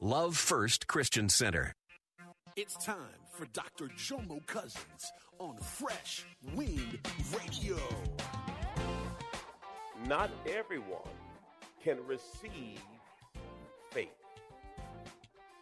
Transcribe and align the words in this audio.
Love 0.00 0.36
First 0.36 0.86
Christian 0.86 1.28
Center. 1.28 1.74
It's 2.56 2.76
time 2.82 3.20
for 3.32 3.44
Dr. 3.52 3.88
Jomo 3.98 4.46
Cousins 4.46 5.12
on 5.38 5.58
Fresh 5.58 6.24
Wind 6.54 6.98
Radio. 7.36 7.76
Not 10.06 10.30
everyone 10.46 11.10
can 11.82 11.98
receive 12.06 12.80
faith. 13.90 14.08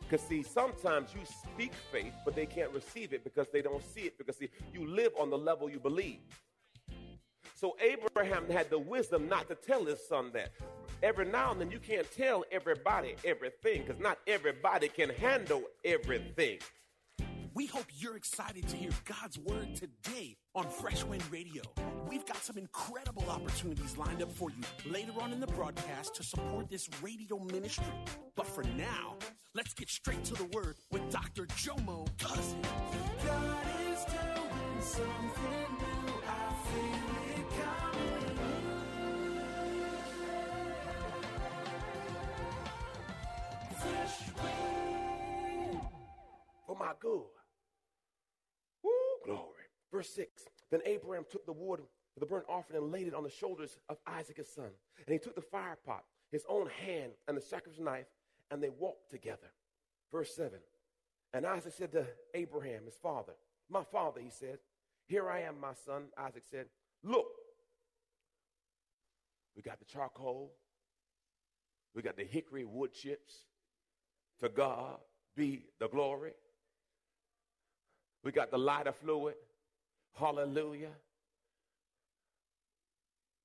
Because, 0.01 0.21
see, 0.27 0.43
sometimes 0.43 1.11
you 1.15 1.23
speak 1.25 1.73
faith, 1.91 2.13
but 2.25 2.37
they 2.37 2.47
can't 2.47 2.71
receive 2.73 3.13
it 3.13 3.25
because 3.25 3.49
they 3.53 3.63
don't 3.63 3.83
see 3.83 4.03
it. 4.03 4.19
Because, 4.19 4.37
see, 4.37 4.51
you 4.73 4.87
live 4.87 5.13
on 5.19 5.31
the 5.31 5.39
level 5.39 5.69
you 5.69 5.81
believe. 5.81 6.21
So, 7.57 7.77
Abraham 7.81 8.49
had 8.51 8.71
the 8.71 8.79
wisdom 8.79 9.29
not 9.29 9.49
to 9.49 9.55
tell 9.55 9.85
his 9.85 10.07
son 10.07 10.31
that. 10.35 10.53
Every 11.03 11.27
now 11.27 11.53
and 11.53 11.61
then, 11.61 11.71
you 11.71 11.79
can't 11.79 12.11
tell 12.11 12.45
everybody 12.51 13.15
everything 13.25 13.83
because 13.83 14.01
not 14.01 14.19
everybody 14.27 14.89
can 14.89 15.11
handle 15.11 15.63
everything. 15.85 16.59
We 17.55 17.67
hope 17.67 17.85
you're 17.97 18.17
excited 18.17 18.67
to 18.69 18.77
hear 18.77 18.91
God's 19.05 19.39
word 19.39 19.77
today 19.77 20.37
on 20.57 20.69
Fresh 20.69 21.05
Wind 21.05 21.23
Radio. 21.31 21.63
We've 22.09 22.27
got 22.27 22.39
some 22.39 22.59
incredible 22.59 23.25
opportunities 23.29 23.97
lined 23.97 24.23
up 24.23 24.33
for 24.33 24.51
you 24.51 24.91
later 24.91 25.13
on 25.21 25.33
in 25.33 25.39
the 25.39 25.47
broadcast 25.47 26.17
to 26.17 26.25
support 26.25 26.69
this 26.69 26.89
radio 27.01 27.39
ministry. 27.39 27.87
But 28.35 28.49
for 28.49 28.65
now, 28.65 29.15
let's 29.55 29.73
get 29.73 29.89
straight 29.89 30.25
to 30.25 30.35
the 30.35 30.47
word 30.47 30.75
with 30.91 31.09
Dr. 31.11 31.47
Jomo 31.47 32.09
Cousins. 32.19 32.67
God 33.25 33.67
is 33.89 34.05
doing 34.05 34.81
something 34.81 35.94
Good. 47.01 47.23
Woo, 48.83 48.91
glory. 49.25 49.65
Verse 49.93 50.11
6 50.11 50.29
Then 50.71 50.81
Abraham 50.85 51.25
took 51.31 51.47
the 51.47 51.53
wood 51.53 51.81
for 52.13 52.21
the 52.21 52.27
burnt 52.27 52.47
offering 52.49 52.83
and 52.83 52.93
laid 52.93 53.09
it 53.09 53.15
on 53.15 53.25
the 53.25 53.31
shoulders 53.31 53.79
of 53.89 53.99
Isaac 54.07 54.37
his 54.37 54.53
son. 54.53 54.71
And 55.07 55.13
he 55.13 55.19
took 55.19 55.35
the 55.35 55.43
fire 55.43 55.79
pot, 55.85 56.05
his 56.31 56.45
own 56.49 56.69
hand, 56.69 57.13
and 57.29 57.37
the 57.37 57.41
sacrificial 57.41 57.85
knife, 57.85 58.07
and 58.51 58.63
they 58.63 58.69
walked 58.69 59.11
together. 59.11 59.53
Verse 60.13 60.35
7 60.35 60.59
And 61.33 61.47
Isaac 61.47 61.73
said 61.77 61.93
to 61.93 62.07
Abraham, 62.35 62.85
his 62.85 62.97
father, 62.97 63.35
My 63.69 63.83
father, 63.83 64.21
he 64.21 64.31
said, 64.31 64.59
Here 65.07 65.29
I 65.29 65.41
am, 65.41 65.61
my 65.61 65.75
son. 65.85 66.05
Isaac 66.17 66.45
said, 66.49 66.67
Look, 67.03 67.27
we 69.57 69.63
got 69.63 69.79
the 69.79 69.85
charcoal, 69.85 70.53
we 71.95 72.03
got 72.03 72.17
the 72.17 72.25
hickory 72.25 72.65
wood 72.65 72.93
chips. 72.93 73.47
To 74.41 74.49
God 74.49 74.99
be 75.37 75.67
the 75.79 75.89
glory. 75.89 76.33
We 78.25 78.33
got 78.33 78.51
the 78.51 78.59
lighter 78.59 78.93
fluid. 78.93 79.35
Hallelujah. 80.19 80.93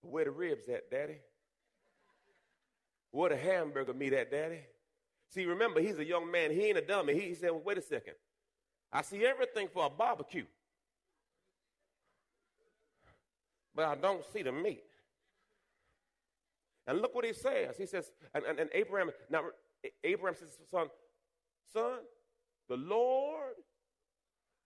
Where 0.01 0.23
the 0.23 0.31
ribs 0.31 0.69
at, 0.69 0.89
Daddy? 0.89 1.17
Where 3.11 3.29
the 3.29 3.37
hamburger 3.37 3.93
meat 3.93 4.13
at, 4.13 4.31
Daddy? 4.31 4.61
See, 5.29 5.45
remember, 5.45 5.81
he's 5.81 5.99
a 5.99 6.05
young 6.05 6.31
man. 6.31 6.51
He 6.51 6.65
ain't 6.65 6.77
a 6.77 6.81
dummy. 6.81 7.13
He, 7.13 7.27
he 7.27 7.35
said, 7.35 7.51
well, 7.51 7.61
wait 7.63 7.77
a 7.77 7.81
second. 7.81 8.13
I 8.91 9.01
see 9.01 9.25
everything 9.25 9.67
for 9.71 9.85
a 9.85 9.89
barbecue. 9.89 10.45
But 13.75 13.85
I 13.85 13.95
don't 13.95 14.23
see 14.31 14.41
the 14.41 14.51
meat. 14.51 14.83
And 16.87 17.01
look 17.01 17.13
what 17.13 17.25
he 17.25 17.33
says. 17.33 17.77
He 17.77 17.85
says, 17.85 18.11
and, 18.33 18.43
and, 18.45 18.59
and 18.59 18.69
Abraham, 18.73 19.11
now 19.29 19.43
Abraham 20.03 20.35
says, 20.39 20.57
son, 20.71 20.87
son, 21.71 21.99
the 22.67 22.77
Lord 22.77 23.53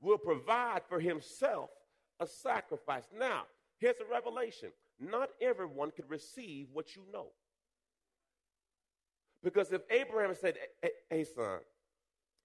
will 0.03 0.17
provide 0.17 0.81
for 0.87 0.99
himself 0.99 1.69
a 2.19 2.27
sacrifice. 2.27 3.05
Now, 3.17 3.43
here's 3.79 3.95
a 3.99 4.11
revelation. 4.11 4.69
Not 4.99 5.29
everyone 5.41 5.91
can 5.91 6.05
receive 6.07 6.67
what 6.71 6.95
you 6.95 7.03
know. 7.11 7.27
Because 9.43 9.71
if 9.71 9.81
Abraham 9.89 10.35
said, 10.39 10.55
hey, 10.81 10.91
hey 11.09 11.23
son, 11.23 11.59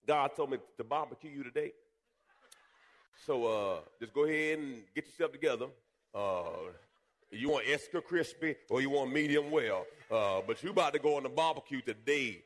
God 0.06 0.30
told 0.34 0.50
me 0.50 0.58
to 0.76 0.84
barbecue 0.84 1.30
you 1.30 1.44
today. 1.44 1.72
So 3.26 3.47
uh, 3.47 3.80
just 4.00 4.14
go 4.14 4.24
ahead 4.24 4.58
and 4.58 4.82
get 4.94 5.06
yourself 5.06 5.32
together. 5.32 5.66
Uh, 6.14 6.70
you 7.30 7.50
want 7.50 7.66
extra 7.68 8.00
crispy 8.00 8.56
or 8.70 8.80
you 8.80 8.91
want 8.91 9.12
medium 9.12 9.50
well. 9.50 9.84
Uh, 10.10 10.41
but 10.47 10.62
you 10.62 10.70
about 10.70 10.94
to 10.94 10.98
go 10.98 11.16
on 11.16 11.24
the 11.24 11.28
barbecue 11.28 11.82
today. 11.82 12.42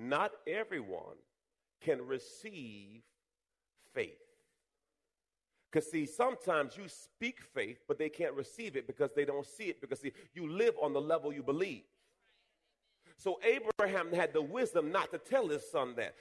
Not 0.00 0.32
everyone 0.46 1.16
can 1.82 2.06
receive 2.06 3.02
faith. 3.92 4.16
Because, 5.70 5.90
see, 5.90 6.06
sometimes 6.06 6.76
you 6.76 6.88
speak 6.88 7.40
faith, 7.54 7.80
but 7.86 7.98
they 7.98 8.08
can't 8.08 8.34
receive 8.34 8.76
it 8.76 8.86
because 8.86 9.10
they 9.14 9.26
don't 9.26 9.46
see 9.46 9.64
it. 9.64 9.80
Because, 9.80 10.00
see, 10.00 10.12
you 10.34 10.50
live 10.50 10.74
on 10.82 10.94
the 10.94 11.00
level 11.00 11.32
you 11.32 11.42
believe. 11.42 11.82
So, 13.18 13.38
Abraham 13.44 14.10
had 14.12 14.32
the 14.32 14.40
wisdom 14.40 14.90
not 14.90 15.10
to 15.12 15.18
tell 15.18 15.48
his 15.48 15.70
son 15.70 15.94
that. 15.96 16.14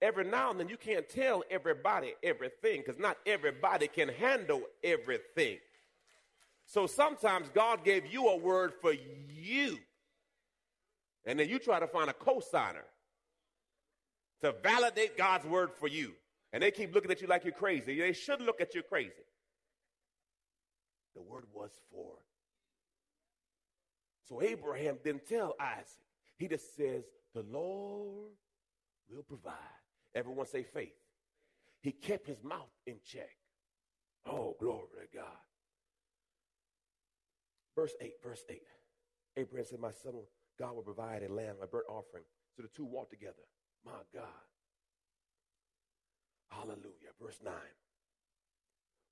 Every 0.00 0.24
now 0.24 0.50
and 0.50 0.58
then, 0.58 0.68
you 0.68 0.76
can't 0.76 1.08
tell 1.08 1.44
everybody 1.50 2.14
everything 2.22 2.82
because 2.84 2.98
not 2.98 3.18
everybody 3.26 3.86
can 3.86 4.08
handle 4.08 4.62
everything. 4.82 5.58
So, 6.64 6.86
sometimes 6.86 7.50
God 7.50 7.84
gave 7.84 8.06
you 8.06 8.28
a 8.28 8.36
word 8.36 8.72
for 8.80 8.92
you, 8.92 9.78
and 11.26 11.38
then 11.38 11.48
you 11.50 11.58
try 11.58 11.78
to 11.78 11.86
find 11.86 12.08
a 12.08 12.14
cosigner 12.14 12.84
to 14.42 14.54
validate 14.62 15.16
God's 15.16 15.46
word 15.46 15.70
for 15.78 15.88
you. 15.88 16.12
And 16.52 16.62
they 16.62 16.70
keep 16.70 16.94
looking 16.94 17.10
at 17.10 17.20
you 17.20 17.26
like 17.26 17.44
you're 17.44 17.52
crazy. 17.52 17.98
They 17.98 18.12
should 18.12 18.40
look 18.40 18.60
at 18.60 18.74
you 18.74 18.82
crazy. 18.82 19.12
The 21.14 21.22
word 21.22 21.44
was 21.52 21.70
for. 21.90 22.14
So 24.28 24.42
Abraham 24.42 24.98
didn't 25.02 25.26
tell 25.26 25.54
Isaac. 25.60 25.86
He 26.38 26.48
just 26.48 26.76
says, 26.76 27.04
The 27.34 27.44
Lord 27.50 28.32
will 29.08 29.22
provide. 29.22 29.54
Everyone 30.14 30.46
say 30.46 30.62
faith. 30.62 30.94
He 31.80 31.92
kept 31.92 32.26
his 32.26 32.42
mouth 32.42 32.70
in 32.86 32.96
check. 33.04 33.30
Oh, 34.26 34.56
glory 34.58 34.86
to 35.00 35.16
God. 35.16 35.26
Verse 37.76 37.92
8, 38.00 38.12
verse 38.22 38.44
8. 38.48 38.60
Abraham 39.36 39.66
said, 39.68 39.78
My 39.78 39.92
son, 39.92 40.14
God 40.58 40.74
will 40.74 40.82
provide 40.82 41.22
a 41.22 41.32
lamb, 41.32 41.56
a 41.62 41.66
burnt 41.66 41.84
offering. 41.88 42.24
So 42.56 42.62
the 42.62 42.68
two 42.74 42.86
walked 42.86 43.10
together. 43.10 43.34
My 43.86 44.02
God. 44.12 44.26
Hallelujah. 46.50 47.14
Verse 47.22 47.38
9. 47.44 47.54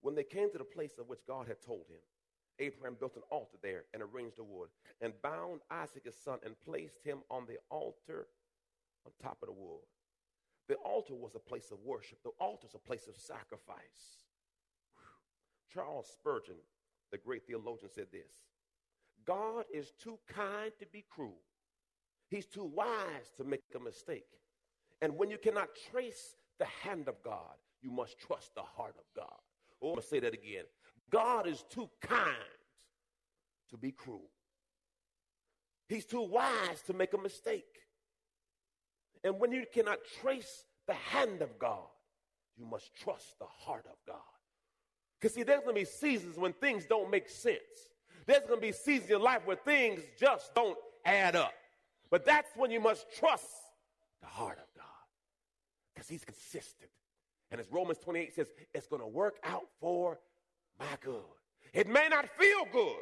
When 0.02 0.14
they 0.14 0.24
came 0.24 0.50
to 0.50 0.58
the 0.58 0.64
place 0.64 0.98
of 0.98 1.08
which 1.08 1.26
God 1.26 1.46
had 1.46 1.62
told 1.62 1.86
him, 1.88 2.02
Abraham 2.58 2.96
built 2.98 3.16
an 3.16 3.22
altar 3.30 3.56
there 3.62 3.84
and 3.94 4.02
arranged 4.02 4.36
the 4.36 4.44
wood 4.44 4.68
and 5.00 5.12
bound 5.22 5.60
Isaac 5.70 6.04
his 6.04 6.16
son 6.16 6.38
and 6.44 6.54
placed 6.64 7.02
him 7.04 7.18
on 7.30 7.46
the 7.46 7.58
altar 7.70 8.26
on 9.06 9.12
top 9.22 9.38
of 9.42 9.48
the 9.48 9.52
wood. 9.52 9.86
The 10.68 10.76
altar 10.76 11.14
was 11.14 11.34
a 11.34 11.38
place 11.38 11.70
of 11.70 11.78
worship. 11.84 12.18
The 12.22 12.30
altar 12.40 12.66
is 12.66 12.74
a 12.74 12.78
place 12.78 13.06
of 13.08 13.16
sacrifice. 13.16 14.18
Whew. 14.94 15.72
Charles 15.72 16.08
Spurgeon, 16.12 16.56
the 17.10 17.18
great 17.18 17.46
theologian, 17.46 17.90
said 17.92 18.06
this 18.12 18.32
God 19.26 19.64
is 19.72 19.92
too 19.92 20.18
kind 20.28 20.72
to 20.78 20.86
be 20.86 21.04
cruel. 21.10 21.40
He's 22.30 22.46
too 22.46 22.64
wise 22.64 23.30
to 23.36 23.44
make 23.44 23.62
a 23.74 23.80
mistake. 23.80 24.26
And 25.04 25.18
when 25.18 25.30
you 25.30 25.36
cannot 25.36 25.68
trace 25.90 26.34
the 26.58 26.64
hand 26.64 27.08
of 27.08 27.22
God, 27.22 27.56
you 27.82 27.90
must 27.90 28.18
trust 28.18 28.54
the 28.54 28.62
heart 28.62 28.94
of 28.98 29.04
God. 29.14 29.38
Oh, 29.82 29.88
I'm 29.88 29.94
going 29.96 30.00
to 30.00 30.08
say 30.08 30.18
that 30.20 30.32
again. 30.32 30.64
God 31.10 31.46
is 31.46 31.62
too 31.68 31.90
kind 32.00 32.34
to 33.68 33.76
be 33.76 33.92
cruel. 33.92 34.30
He's 35.90 36.06
too 36.06 36.22
wise 36.22 36.80
to 36.86 36.94
make 36.94 37.12
a 37.12 37.18
mistake. 37.18 37.80
And 39.22 39.38
when 39.38 39.52
you 39.52 39.66
cannot 39.70 39.98
trace 40.22 40.64
the 40.86 40.94
hand 40.94 41.42
of 41.42 41.58
God, 41.58 41.84
you 42.56 42.64
must 42.64 42.94
trust 42.94 43.38
the 43.38 43.44
heart 43.44 43.84
of 43.84 43.96
God. 44.06 44.16
Because, 45.20 45.34
see, 45.34 45.42
there's 45.42 45.64
going 45.64 45.74
to 45.74 45.80
be 45.82 45.84
seasons 45.84 46.38
when 46.38 46.54
things 46.54 46.86
don't 46.86 47.10
make 47.10 47.28
sense. 47.28 47.58
There's 48.26 48.46
going 48.46 48.58
to 48.58 48.66
be 48.66 48.72
seasons 48.72 49.10
in 49.10 49.20
life 49.20 49.42
where 49.44 49.56
things 49.56 50.00
just 50.18 50.54
don't 50.54 50.78
add 51.04 51.36
up. 51.36 51.52
But 52.10 52.24
that's 52.24 52.48
when 52.56 52.70
you 52.70 52.80
must 52.80 53.04
trust 53.18 53.44
the 54.22 54.28
heart 54.28 54.58
because 56.04 56.08
he's 56.08 56.24
consistent. 56.24 56.90
And 57.50 57.60
as 57.60 57.70
Romans 57.70 57.98
28 57.98 58.34
says, 58.34 58.48
it's 58.72 58.86
going 58.86 59.02
to 59.02 59.08
work 59.08 59.36
out 59.44 59.66
for 59.80 60.18
my 60.78 60.86
good. 61.00 61.22
It 61.72 61.88
may 61.88 62.08
not 62.08 62.28
feel 62.38 62.66
good, 62.72 62.96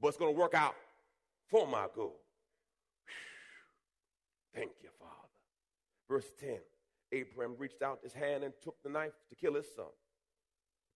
but 0.00 0.08
it's 0.08 0.16
going 0.16 0.34
to 0.34 0.38
work 0.38 0.54
out 0.54 0.74
for 1.50 1.66
my 1.66 1.86
good. 1.94 2.10
Thank 4.54 4.72
you, 4.82 4.90
Father. 4.98 5.12
Verse 6.08 6.26
10 6.40 6.58
Abraham 7.12 7.54
reached 7.58 7.82
out 7.82 8.00
his 8.02 8.12
hand 8.12 8.42
and 8.42 8.52
took 8.62 8.82
the 8.82 8.88
knife 8.88 9.12
to 9.28 9.34
kill 9.34 9.54
his 9.54 9.66
son. 9.74 9.86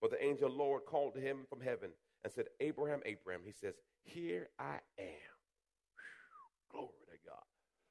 But 0.00 0.10
the 0.10 0.22
angel 0.22 0.50
Lord 0.50 0.84
called 0.86 1.14
to 1.14 1.20
him 1.20 1.46
from 1.48 1.60
heaven 1.60 1.90
and 2.24 2.32
said, 2.32 2.46
Abraham, 2.60 3.00
Abraham. 3.04 3.42
He 3.44 3.52
says, 3.52 3.74
Here 4.02 4.48
I 4.58 4.78
am. 4.98 5.35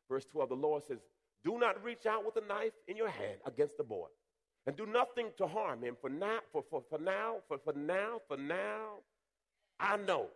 Verse 0.09 0.25
12, 0.25 0.49
the 0.49 0.55
Lord 0.55 0.83
says, 0.83 0.99
Do 1.43 1.57
not 1.57 1.83
reach 1.83 2.05
out 2.05 2.25
with 2.25 2.43
a 2.43 2.47
knife 2.47 2.73
in 2.87 2.97
your 2.97 3.09
hand 3.09 3.37
against 3.45 3.77
the 3.77 3.83
boy, 3.83 4.07
and 4.67 4.75
do 4.75 4.85
nothing 4.85 5.27
to 5.37 5.47
harm 5.47 5.81
him. 5.83 5.95
For 5.99 6.09
now, 6.09 6.39
for, 6.51 6.63
for, 6.69 6.83
for 6.89 6.99
now, 6.99 7.37
for, 7.47 7.57
for 7.57 7.73
now, 7.73 8.21
for 8.27 8.37
now, 8.37 8.99
I 9.79 9.97
know. 9.97 10.27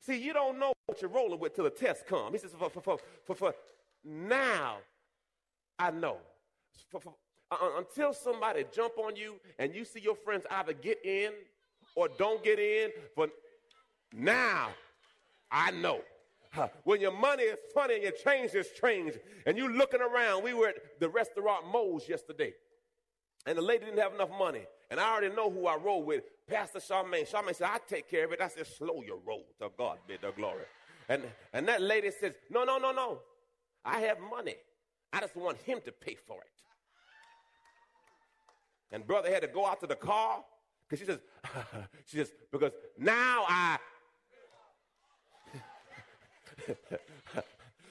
See, 0.00 0.16
you 0.16 0.32
don't 0.32 0.58
know 0.58 0.72
what 0.86 1.00
you're 1.00 1.10
rolling 1.10 1.38
with 1.38 1.54
till 1.54 1.64
the 1.64 1.70
test 1.70 2.06
comes. 2.06 2.32
He 2.32 2.38
says, 2.38 2.50
for, 2.58 2.70
for, 2.70 2.80
for, 2.80 2.98
for, 3.24 3.34
for 3.34 3.54
now, 4.04 4.78
I 5.78 5.90
know. 5.92 6.16
For, 6.90 7.00
for, 7.00 7.14
uh, 7.50 7.78
until 7.78 8.12
somebody 8.12 8.64
jump 8.72 8.98
on 8.98 9.14
you 9.14 9.36
and 9.58 9.74
you 9.74 9.84
see 9.84 10.00
your 10.00 10.16
friends 10.16 10.44
either 10.50 10.72
get 10.72 11.04
in 11.04 11.32
or 11.94 12.08
don't 12.18 12.42
get 12.42 12.58
in, 12.58 12.90
for 13.14 13.28
now, 14.12 14.70
I 15.50 15.70
know. 15.70 16.00
When 16.84 17.00
your 17.00 17.12
money 17.12 17.44
is 17.44 17.58
funny 17.74 17.94
and 17.94 18.02
your 18.02 18.12
change 18.12 18.54
is 18.54 18.68
strange, 18.74 19.14
and 19.46 19.56
you 19.56 19.72
looking 19.72 20.00
around, 20.00 20.44
we 20.44 20.52
were 20.54 20.68
at 20.68 21.00
the 21.00 21.08
restaurant 21.08 21.66
Moe's 21.72 22.08
yesterday, 22.08 22.52
and 23.46 23.56
the 23.56 23.62
lady 23.62 23.86
didn't 23.86 24.00
have 24.00 24.14
enough 24.14 24.30
money, 24.38 24.66
and 24.90 25.00
I 25.00 25.10
already 25.10 25.34
know 25.34 25.50
who 25.50 25.66
I 25.66 25.76
roll 25.76 26.02
with, 26.02 26.24
Pastor 26.46 26.78
Charmaine. 26.78 27.26
Charmaine 27.26 27.56
said, 27.56 27.68
I 27.70 27.78
take 27.88 28.10
care 28.10 28.26
of 28.26 28.32
it. 28.32 28.42
I 28.42 28.48
said, 28.48 28.66
slow 28.66 29.02
your 29.02 29.18
roll. 29.26 29.46
To 29.60 29.70
God 29.78 29.98
be 30.06 30.18
the 30.20 30.32
glory. 30.32 30.64
And, 31.08 31.22
and 31.54 31.66
that 31.68 31.80
lady 31.80 32.10
says, 32.10 32.34
no, 32.50 32.64
no, 32.64 32.76
no, 32.76 32.92
no. 32.92 33.20
I 33.84 34.00
have 34.00 34.18
money. 34.20 34.56
I 35.12 35.20
just 35.20 35.34
want 35.34 35.58
him 35.58 35.80
to 35.86 35.92
pay 35.92 36.16
for 36.26 36.36
it. 36.40 36.48
And 38.92 39.06
brother 39.06 39.30
had 39.30 39.40
to 39.42 39.48
go 39.48 39.66
out 39.66 39.80
to 39.80 39.86
the 39.86 39.96
car 39.96 40.44
because 40.86 41.00
she 41.00 41.06
says, 41.06 41.20
she 42.06 42.18
says, 42.18 42.32
because 42.50 42.72
now 42.98 43.44
I. 43.48 43.78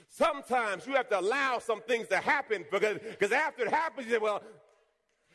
Sometimes 0.07 0.85
you 0.85 0.93
have 0.93 1.09
to 1.09 1.19
allow 1.19 1.59
some 1.59 1.81
things 1.81 2.07
to 2.09 2.17
happen 2.17 2.65
because, 2.69 2.99
because 2.99 3.31
after 3.31 3.63
it 3.63 3.69
happens, 3.69 4.07
you 4.07 4.13
say, 4.13 4.19
well, 4.19 4.41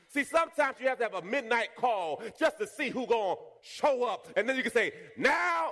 see, 0.08 0.22
sometimes 0.22 0.76
you 0.80 0.88
have 0.88 0.98
to 0.98 1.04
have 1.04 1.14
a 1.14 1.22
midnight 1.22 1.74
call 1.76 2.22
just 2.38 2.58
to 2.58 2.66
see 2.66 2.90
who's 2.90 3.06
going 3.06 3.36
to 3.36 3.42
show 3.62 4.04
up. 4.04 4.28
And 4.36 4.48
then 4.48 4.56
you 4.56 4.62
can 4.62 4.72
say, 4.72 4.92
now. 5.16 5.70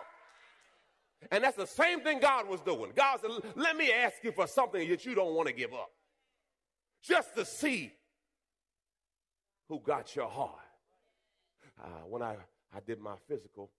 And 1.31 1.43
that's 1.44 1.56
the 1.56 1.66
same 1.66 2.00
thing 2.00 2.20
God 2.20 2.49
was 2.49 2.61
doing. 2.61 2.93
God 2.94 3.20
said, 3.20 3.31
let 3.56 3.76
me 3.76 3.90
ask 3.93 4.17
you 4.22 4.32
for 4.32 4.46
something 4.46 4.88
that 4.88 5.05
you 5.06 5.14
don't 5.14 5.34
want 5.34 5.49
to 5.49 5.55
give 5.55 5.72
up. 5.72 5.90
Just 7.02 7.34
to 7.37 7.44
see 7.44 7.93
who 9.69 9.81
got 9.81 10.14
your 10.14 10.28
heart. 10.28 10.52
Uh, 11.82 11.88
when 12.08 12.22
I, 12.22 12.37
I 12.75 12.81
did 12.87 13.00
my 13.00 13.17
physical, 13.28 13.70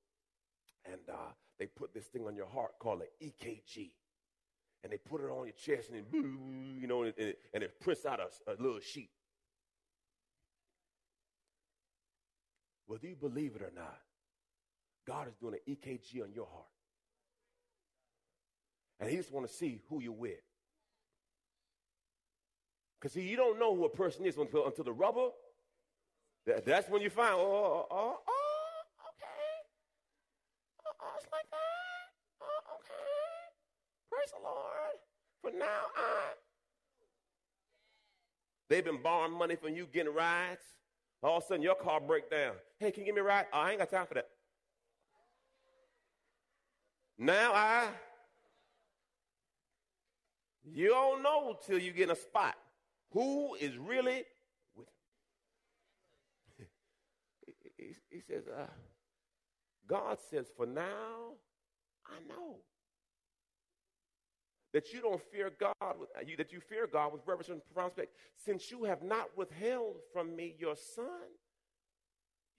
and 0.86 1.02
uh, 1.10 1.31
they 1.60 1.68
put 1.68 1.94
this 1.94 2.06
thing 2.06 2.25
on 2.28 2.36
your 2.36 2.48
heart 2.48 2.72
called 2.80 3.02
an 3.02 3.07
EKG. 3.22 3.92
And 4.84 4.92
they 4.92 4.98
put 4.98 5.22
it 5.22 5.31
on 5.31 5.46
your 5.46 5.54
chest, 5.54 5.90
and 5.90 6.00
it, 6.00 6.06
you 6.13 6.88
know, 6.88 7.04
and 7.04 7.13
it, 7.18 7.40
and 7.54 7.63
it 7.63 7.80
prints 7.80 8.06
out 8.06 8.19
a, 8.19 8.52
a 8.52 8.56
little 8.62 8.80
sheet. 8.80 9.10
Whether 12.86 13.07
you 13.07 13.16
believe 13.16 13.56
it 13.56 13.63
or 13.63 13.72
not, 13.75 13.98
God 15.07 15.28
is 15.28 15.34
doing 15.36 15.56
an 15.56 15.75
EKG 15.75 16.22
on 16.22 16.31
your 16.34 16.46
heart. 16.46 16.68
And 19.00 19.10
He 19.10 19.18
just 19.18 19.31
want 19.31 19.48
to 19.48 19.54
see 19.54 19.80
who 19.90 20.02
you're 20.02 20.12
with. 20.12 20.40
Because 23.00 23.13
see, 23.13 23.22
you 23.22 23.38
don't 23.38 23.60
know 23.60 23.75
who 23.75 23.86
a 23.86 23.90
person 23.90 24.25
is 24.25 24.38
until, 24.38 24.68
until 24.68 24.84
the 24.84 24.94
rubber 24.94 25.30
that, 26.46 26.66
that's 26.66 26.90
when 26.90 27.02
you 27.02 27.10
find, 27.10 27.34
oh, 27.34 27.42
oh, 27.42 27.88
oh, 27.90 28.18
oh 28.18 28.18
oh 28.30 29.10
okay. 29.10 29.66
Oh, 30.86 30.94
oh, 31.02 31.13
it's 31.18 31.25
like 31.34 31.50
that. 31.50 32.06
Oh, 32.38 32.78
okay. 32.78 33.50
Praise 34.25 34.42
the 34.42 34.50
Lord. 34.50 34.98
For 35.42 35.51
now, 35.51 35.81
I. 35.95 36.33
They've 38.69 38.83
been 38.83 39.01
borrowing 39.01 39.38
money 39.38 39.56
from 39.56 39.75
you, 39.75 39.88
getting 39.92 40.13
rides. 40.13 40.62
All 41.22 41.38
of 41.38 41.44
a 41.44 41.45
sudden, 41.45 41.62
your 41.62 41.75
car 41.75 42.00
break 42.00 42.31
down. 42.31 42.54
Hey, 42.80 42.92
can 42.92 43.01
you 43.01 43.06
give 43.07 43.16
me 43.16 43.22
a 43.22 43.24
ride? 43.24 43.45
Oh, 43.54 43.60
I 43.60 43.72
ain't 43.72 43.80
got 43.80 43.92
time 43.92 44.07
for 44.07 44.16
that. 44.16 44.27
Now 47.19 47.54
I. 47.54 47.88
You 50.63 50.89
don't 50.89 51.21
know 51.21 51.57
till 51.66 51.78
you 51.78 51.92
get 51.92 52.06
in 52.06 52.12
a 52.12 52.16
spot 52.16 52.56
who 53.12 53.54
is 53.56 53.78
really 53.78 54.24
he 57.78 58.21
says, 58.28 58.45
uh, 58.48 58.66
God 59.88 60.18
says, 60.31 60.48
for 60.57 60.66
now, 60.66 61.36
I 62.07 62.28
know 62.28 62.57
that 64.75 64.92
you 64.92 65.00
don't 65.00 65.22
fear 65.31 65.50
God, 65.57 65.95
with, 65.98 66.10
you, 66.27 66.36
that 66.36 66.51
you 66.51 66.60
fear 66.60 66.86
God 66.86 67.13
with 67.13 67.22
reverence 67.25 67.48
and 67.48 67.62
prospect, 67.74 68.13
since 68.36 68.69
you 68.69 68.83
have 68.83 69.01
not 69.01 69.30
withheld 69.38 69.95
from 70.12 70.36
me 70.36 70.54
your 70.60 70.75
son, 70.75 71.30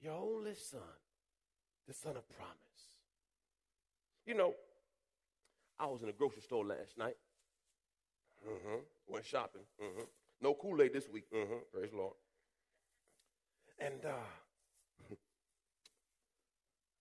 your 0.01 0.15
only 0.15 0.55
son, 0.55 0.81
the 1.87 1.93
son 1.93 2.17
of 2.17 2.27
promise. 2.31 2.55
You 4.25 4.33
know, 4.33 4.55
I 5.79 5.85
was 5.85 6.03
in 6.03 6.09
a 6.09 6.13
grocery 6.13 6.41
store 6.41 6.65
last 6.65 6.97
night. 6.97 7.17
Mm-hmm. 8.49 8.79
Went 9.09 9.27
shopping. 9.27 9.61
Mm-hmm. 9.79 10.05
No 10.41 10.55
Kool-Aid 10.55 10.95
this 10.95 11.11
week. 11.13 11.25
Mm-hmm. 11.31 11.59
Praise 11.71 11.91
the 11.91 11.99
Lord. 11.99 12.15
And 13.79 14.07
uh, 14.07 15.11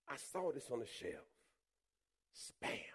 I 0.09 0.17
saw 0.17 0.51
this 0.51 0.69
on 0.69 0.79
the 0.79 0.85
shelf. 0.85 1.23
Spam. 2.35 2.94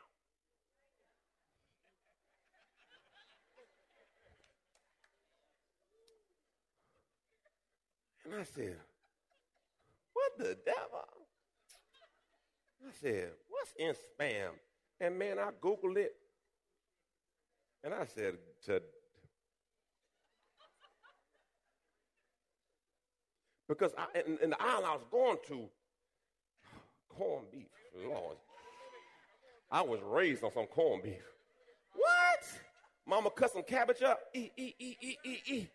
And 8.31 8.41
I 8.41 8.45
said, 8.45 8.77
What 10.13 10.39
the 10.39 10.57
devil? 10.65 11.05
I 12.87 12.93
said, 13.01 13.31
What's 13.49 13.73
in 13.77 13.95
spam? 13.95 14.51
And 15.01 15.19
man, 15.19 15.39
I 15.39 15.51
Googled 15.61 15.97
it. 15.97 16.15
And 17.83 17.93
I 17.93 18.05
said, 18.07 18.35
to, 18.67 18.83
Because 23.69 23.93
I, 23.97 24.07
in, 24.21 24.39
in 24.43 24.51
the 24.51 24.63
aisle 24.63 24.85
I 24.85 24.93
was 24.93 25.05
going 25.11 25.39
to, 25.49 25.69
corned 27.09 27.51
beef. 27.51 27.67
Lord. 28.07 28.37
I 29.71 29.83
was 29.83 30.01
raised 30.05 30.45
on 30.45 30.53
some 30.53 30.67
corned 30.67 31.03
beef. 31.03 31.23
What? 31.95 32.61
Mama 33.07 33.31
cut 33.31 33.53
some 33.53 33.63
cabbage 33.63 34.03
up. 34.03 34.21
E, 34.35 34.51
e, 34.57 34.75
e, 34.79 34.97
e, 35.01 35.17
e, 35.25 35.37
e. 35.47 35.69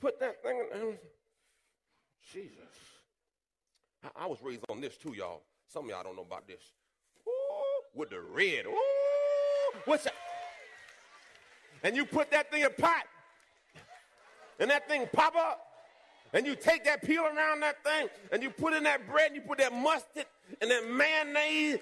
Put 0.00 0.20
that 0.20 0.42
thing 0.42 0.64
in. 0.74 0.98
Jesus. 2.32 2.58
I, 4.02 4.24
I 4.24 4.26
was 4.26 4.38
raised 4.42 4.64
on 4.68 4.80
this 4.80 4.96
too, 4.96 5.14
y'all. 5.14 5.42
Some 5.68 5.84
of 5.84 5.90
y'all 5.90 6.02
don't 6.02 6.16
know 6.16 6.22
about 6.22 6.46
this. 6.46 6.60
Ooh, 7.26 7.98
with 7.98 8.10
the 8.10 8.20
red. 8.20 8.66
Ooh, 8.66 9.78
what's 9.84 10.04
that? 10.04 10.14
And 11.82 11.96
you 11.96 12.04
put 12.04 12.30
that 12.30 12.50
thing 12.50 12.60
in 12.60 12.66
a 12.66 12.70
pot, 12.70 13.04
and 14.58 14.70
that 14.70 14.88
thing 14.88 15.06
pop 15.12 15.36
up, 15.36 15.66
and 16.32 16.46
you 16.46 16.56
take 16.56 16.84
that 16.84 17.02
peel 17.02 17.24
around 17.24 17.60
that 17.60 17.84
thing, 17.84 18.08
and 18.32 18.42
you 18.42 18.50
put 18.50 18.72
in 18.72 18.84
that 18.84 19.06
bread, 19.06 19.32
and 19.32 19.36
you 19.36 19.42
put 19.42 19.58
that 19.58 19.72
mustard, 19.72 20.26
and 20.60 20.70
that 20.70 20.88
mayonnaise. 20.88 21.78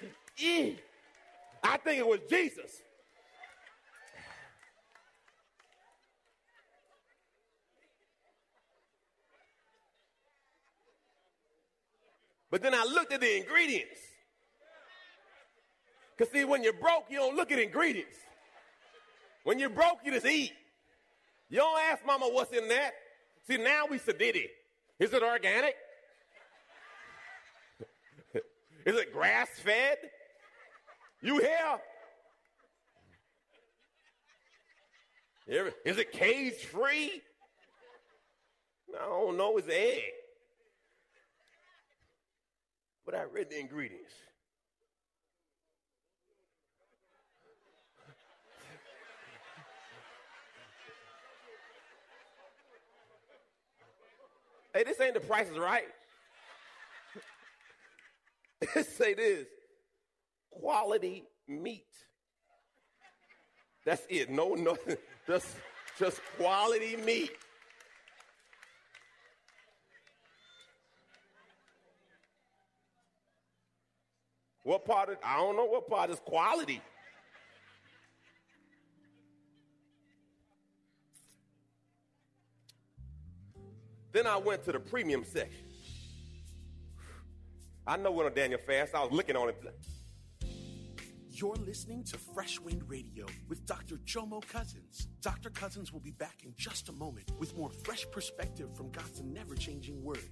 I 1.63 1.77
think 1.77 1.99
it 1.99 2.07
was 2.07 2.19
Jesus. 2.29 2.81
But 12.53 12.61
then 12.61 12.75
I 12.75 12.83
looked 12.83 13.11
at 13.11 13.19
the 13.19 13.35
ingredients. 13.35 13.97
Because, 16.15 16.31
see, 16.31 16.45
when 16.45 16.61
you're 16.61 16.71
broke, 16.73 17.05
you 17.09 17.17
don't 17.17 17.35
look 17.35 17.51
at 17.51 17.57
ingredients. 17.57 18.15
When 19.43 19.57
you're 19.57 19.71
broke, 19.71 20.01
you 20.05 20.11
just 20.11 20.27
eat. 20.27 20.51
You 21.49 21.57
don't 21.57 21.79
ask 21.79 22.05
mama 22.05 22.29
what's 22.29 22.55
in 22.55 22.67
that. 22.67 22.91
See, 23.47 23.57
now 23.57 23.85
we 23.89 23.97
sedity. 23.97 24.49
Is 24.99 25.13
it 25.13 25.23
organic? 25.23 25.73
Is 28.85 28.97
it 28.97 29.11
grass 29.11 29.49
fed? 29.63 29.97
You 31.23 31.39
here? 31.39 31.79
Is 35.85 35.97
it 35.97 36.11
cage 36.11 36.65
free? 36.65 37.23
I 38.95 39.05
don't 39.07 39.37
know. 39.37 39.57
It's 39.57 39.67
egg. 39.67 40.03
But 43.05 43.15
I 43.15 43.23
read 43.23 43.49
the 43.49 43.59
ingredients. 43.59 44.13
hey, 54.73 54.83
this 54.83 54.99
ain't 54.99 55.13
the 55.13 55.19
prices 55.19 55.57
right. 55.57 55.83
say 58.83 59.13
this 59.13 59.45
quality 60.51 61.23
meat. 61.47 61.85
That's 63.85 64.03
it. 64.09 64.29
No, 64.29 64.53
nothing. 64.53 64.97
just, 65.27 65.47
just 65.99 66.21
quality 66.37 66.95
meat. 66.97 67.31
What 74.73 74.85
part 74.85 75.09
of, 75.09 75.17
I 75.23 75.37
don't 75.37 75.55
know 75.55 75.65
what 75.65 75.87
part 75.87 76.09
is 76.09 76.19
quality. 76.19 76.81
Then 84.11 84.25
I 84.25 84.37
went 84.37 84.63
to 84.63 84.71
the 84.71 84.79
premium 84.79 85.25
section. 85.25 85.67
I 87.85 87.97
know 87.97 88.09
when 88.13 88.25
on 88.25 88.33
Daniel 88.33 88.59
fast, 88.65 88.95
I 88.95 89.03
was 89.03 89.11
looking 89.11 89.35
on 89.35 89.49
it. 89.49 89.63
You're 91.29 91.53
listening 91.53 92.03
to 92.05 92.17
Fresh 92.17 92.59
Wind 92.59 92.81
Radio 92.87 93.27
with 93.47 93.67
Dr. 93.67 93.97
Jomo 93.97 94.41
Cousins. 94.47 95.07
Dr. 95.21 95.51
Cousins 95.51 95.93
will 95.93 95.99
be 95.99 96.13
back 96.13 96.41
in 96.43 96.51
just 96.57 96.89
a 96.89 96.93
moment 96.93 97.31
with 97.37 97.55
more 97.55 97.69
fresh 97.69 98.07
perspective 98.11 98.75
from 98.75 98.89
God's 98.89 99.21
never 99.21 99.53
changing 99.53 100.03
word. 100.03 100.31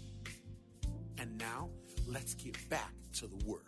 And 1.21 1.37
now, 1.37 1.69
let's 2.07 2.33
get 2.33 2.57
back 2.67 2.91
to 3.13 3.27
the 3.27 3.35
Word. 3.45 3.61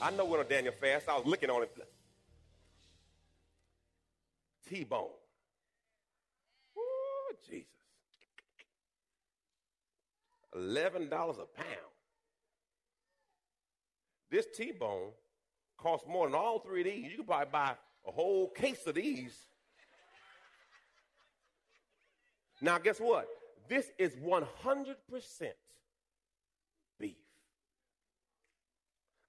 I 0.00 0.12
know 0.12 0.24
when 0.24 0.38
on 0.38 0.46
Daniel 0.48 0.72
fast, 0.80 1.08
I 1.08 1.16
was 1.16 1.26
looking 1.26 1.50
on 1.50 1.64
it. 1.64 1.76
T-bone. 4.68 5.08
Ooh, 6.78 7.34
Jesus. 7.44 7.66
$11 10.54 11.10
a 11.10 11.10
pound. 11.10 11.48
This 14.30 14.46
T-bone 14.54 15.10
costs 15.76 16.06
more 16.08 16.28
than 16.28 16.36
all 16.36 16.60
three 16.60 16.82
of 16.82 16.86
these. 16.86 17.10
You 17.10 17.16
could 17.16 17.26
probably 17.26 17.48
buy 17.50 17.74
a 18.06 18.10
whole 18.10 18.48
case 18.48 18.86
of 18.86 18.94
these. 18.94 19.36
Now, 22.60 22.78
guess 22.78 22.98
what? 22.98 23.26
This 23.68 23.90
is 23.98 24.14
100% 24.16 24.44
beef. 26.98 27.16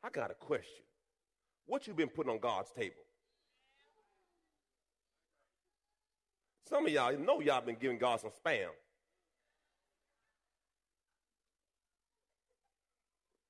I 0.03 0.09
got 0.09 0.31
a 0.31 0.33
question. 0.33 0.83
What 1.65 1.87
you 1.87 1.93
been 1.93 2.09
putting 2.09 2.31
on 2.31 2.39
God's 2.39 2.71
table? 2.71 2.95
Some 6.67 6.85
of 6.85 6.91
y'all 6.91 7.17
know 7.17 7.41
y'all 7.41 7.61
been 7.61 7.77
giving 7.79 7.97
God 7.97 8.19
some 8.19 8.31
spam. 8.31 8.69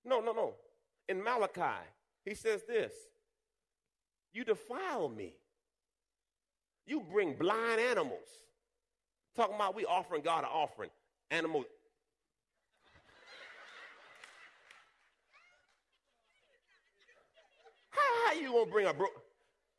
No, 0.04 0.20
no, 0.20 0.34
no. 0.34 0.54
In 1.08 1.24
Malachi, 1.24 1.86
he 2.26 2.34
says 2.34 2.64
this 2.68 2.92
You 4.34 4.44
defile 4.44 5.10
me. 5.10 5.34
You 6.86 7.02
bring 7.12 7.34
blind 7.34 7.80
animals. 7.80 8.28
Talking 9.36 9.56
about 9.56 9.76
we 9.76 9.86
offering 9.86 10.22
God 10.22 10.44
an 10.44 10.50
offering. 10.52 10.90
Animals 11.30 11.66
How 18.32 18.40
you 18.40 18.52
gonna 18.52 18.72
bring 18.72 18.88
a 18.88 18.94
bro? 18.94 19.08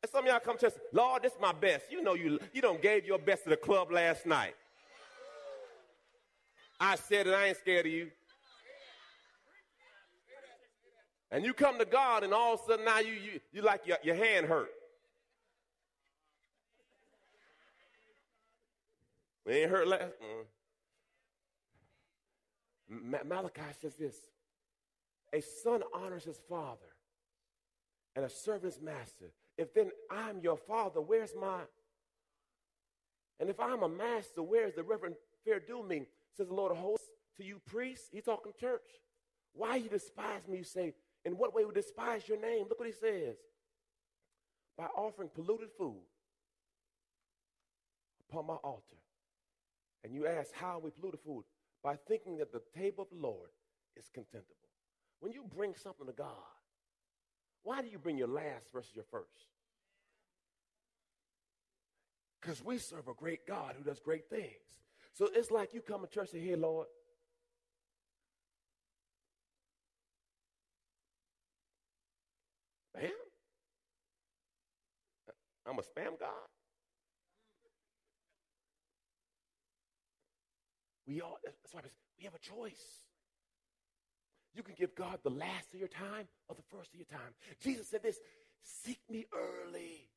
And 0.01 0.11
some 0.11 0.25
of 0.25 0.29
y'all 0.29 0.39
come 0.39 0.57
to 0.59 0.67
us, 0.67 0.73
Lord, 0.91 1.23
this 1.23 1.33
is 1.33 1.39
my 1.41 1.53
best. 1.53 1.91
You 1.91 2.03
know 2.03 2.13
you 2.13 2.39
you 2.53 2.61
don't 2.61 2.81
gave 2.81 3.05
your 3.05 3.17
best 3.17 3.43
to 3.45 3.49
the 3.49 3.57
club 3.57 3.91
last 3.91 4.25
night. 4.25 4.55
I 6.79 6.95
said 6.95 7.27
it, 7.27 7.33
I 7.33 7.47
ain't 7.47 7.57
scared 7.57 7.85
of 7.85 7.91
you. 7.91 8.11
And 11.33 11.43
you 11.43 11.51
come 11.51 11.79
to 11.79 11.85
God, 11.85 12.23
and 12.23 12.31
all 12.31 12.53
of 12.53 12.59
a 12.59 12.63
sudden 12.63 12.85
now 12.85 12.99
you 12.99 13.13
you, 13.13 13.39
you 13.51 13.63
like 13.63 13.87
your, 13.87 13.97
your 14.03 14.13
hand 14.13 14.45
hurt. 14.45 14.69
It 19.47 19.51
ain't 19.51 19.71
hurt 19.71 19.87
last. 19.87 20.13
Mm. 22.91 23.27
Malachi 23.27 23.61
says 23.81 23.95
this: 23.95 24.15
A 25.33 25.41
son 25.41 25.81
honors 25.91 26.23
his 26.23 26.39
father 26.47 26.85
and 28.15 28.23
a 28.25 28.29
servant's 28.29 28.79
master. 28.79 29.31
If 29.57 29.73
then 29.73 29.89
I'm 30.11 30.39
your 30.39 30.57
father, 30.57 31.01
where's 31.01 31.33
my? 31.39 31.61
And 33.39 33.49
if 33.49 33.59
I'm 33.59 33.81
a 33.81 33.89
master, 33.89 34.43
where's 34.43 34.75
the 34.75 34.83
reverend 34.83 35.15
fair 35.43 35.59
due 35.59 35.83
me? 35.83 36.03
Says 36.37 36.49
the 36.49 36.53
Lord 36.53 36.71
of 36.71 36.77
hosts 36.77 37.07
to 37.37 37.43
you 37.43 37.59
priests. 37.65 38.09
He's 38.11 38.23
talking 38.23 38.51
church. 38.59 38.81
Why 39.53 39.77
you 39.77 39.89
despise 39.89 40.47
me? 40.47 40.57
You 40.59 40.63
say, 40.63 40.93
in 41.25 41.33
what 41.33 41.53
way 41.53 41.65
we 41.65 41.73
despise 41.73 42.27
your 42.27 42.39
name? 42.39 42.65
Look 42.67 42.79
what 42.79 42.87
he 42.87 42.93
says. 42.93 43.35
By 44.77 44.85
offering 44.85 45.29
polluted 45.33 45.69
food 45.77 46.01
upon 48.29 48.47
my 48.47 48.55
altar. 48.55 48.97
And 50.03 50.13
you 50.13 50.27
ask, 50.27 50.51
how 50.53 50.79
we 50.83 50.89
polluted 50.91 51.21
food? 51.21 51.43
By 51.83 51.95
thinking 52.07 52.37
that 52.37 52.51
the 52.51 52.61
table 52.75 53.03
of 53.03 53.09
the 53.09 53.21
Lord 53.25 53.49
is 53.95 54.09
contemptible. 54.13 54.55
When 55.19 55.31
you 55.31 55.43
bring 55.55 55.75
something 55.75 56.07
to 56.07 56.11
God, 56.13 56.27
why 57.63 57.81
do 57.81 57.87
you 57.87 57.97
bring 57.97 58.17
your 58.17 58.27
last 58.27 58.67
versus 58.73 58.91
your 58.93 59.05
first? 59.09 59.47
Because 62.41 62.63
we 62.63 62.77
serve 62.77 63.07
a 63.07 63.13
great 63.13 63.47
God 63.47 63.75
who 63.77 63.83
does 63.85 64.01
great 64.01 64.29
things. 64.29 64.51
So 65.13 65.29
it's 65.33 65.51
like 65.51 65.73
you 65.73 65.81
come 65.81 66.01
to 66.01 66.07
church 66.07 66.33
and 66.33 66.41
say, 66.41 66.47
Hey, 66.49 66.55
Lord, 66.55 66.87
I'm 75.67 75.79
a 75.79 75.81
spam 75.81 76.19
God. 76.19 76.29
We 81.07 81.21
all, 81.21 81.37
that's 81.43 81.73
why 81.73 81.81
we 82.17 82.23
have 82.25 82.33
a 82.35 82.39
choice. 82.39 83.03
You 84.55 84.63
can 84.63 84.75
give 84.77 84.95
God 84.95 85.19
the 85.23 85.29
last 85.29 85.73
of 85.73 85.79
your 85.79 85.89
time 85.89 86.27
or 86.47 86.55
the 86.55 86.77
first 86.77 86.93
of 86.93 86.99
your 86.99 87.07
time. 87.07 87.33
Jesus 87.61 87.87
said 87.87 88.03
this 88.03 88.19
seek 88.63 88.99
me 89.09 89.25
early. 89.33 90.09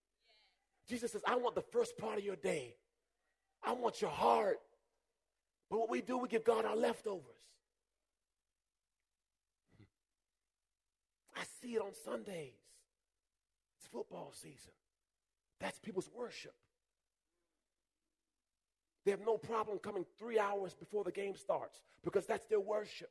Jesus 0.89 1.13
says, 1.13 1.23
I 1.27 1.37
want 1.37 1.55
the 1.55 1.63
first 1.63 1.97
part 1.97 2.19
of 2.19 2.25
your 2.25 2.37
day. 2.37 2.77
I 3.65 3.73
want 3.73 4.01
your 4.01 4.11
heart. 4.11 4.59
But 5.69 5.81
what 5.81 5.91
we 5.91 6.01
do, 6.01 6.19
we 6.19 6.29
give 6.29 6.45
God 6.45 6.65
our 6.65 6.77
leftovers. 6.77 7.23
I 11.37 11.43
see 11.61 11.75
it 11.75 11.83
on 11.83 11.93
Sundays. 12.05 12.53
It's 13.79 13.89
football 13.89 14.33
season. 14.33 14.73
That's 15.61 15.79
people's 15.79 16.11
worship. 16.15 16.55
They 19.05 19.13
have 19.13 19.21
no 19.25 19.39
problem 19.39 19.79
coming 19.79 20.05
three 20.19 20.39
hours 20.39 20.75
before 20.75 21.05
the 21.05 21.13
game 21.13 21.37
starts 21.37 21.81
because 22.03 22.27
that's 22.27 22.47
their 22.47 22.61
worship. 22.61 23.11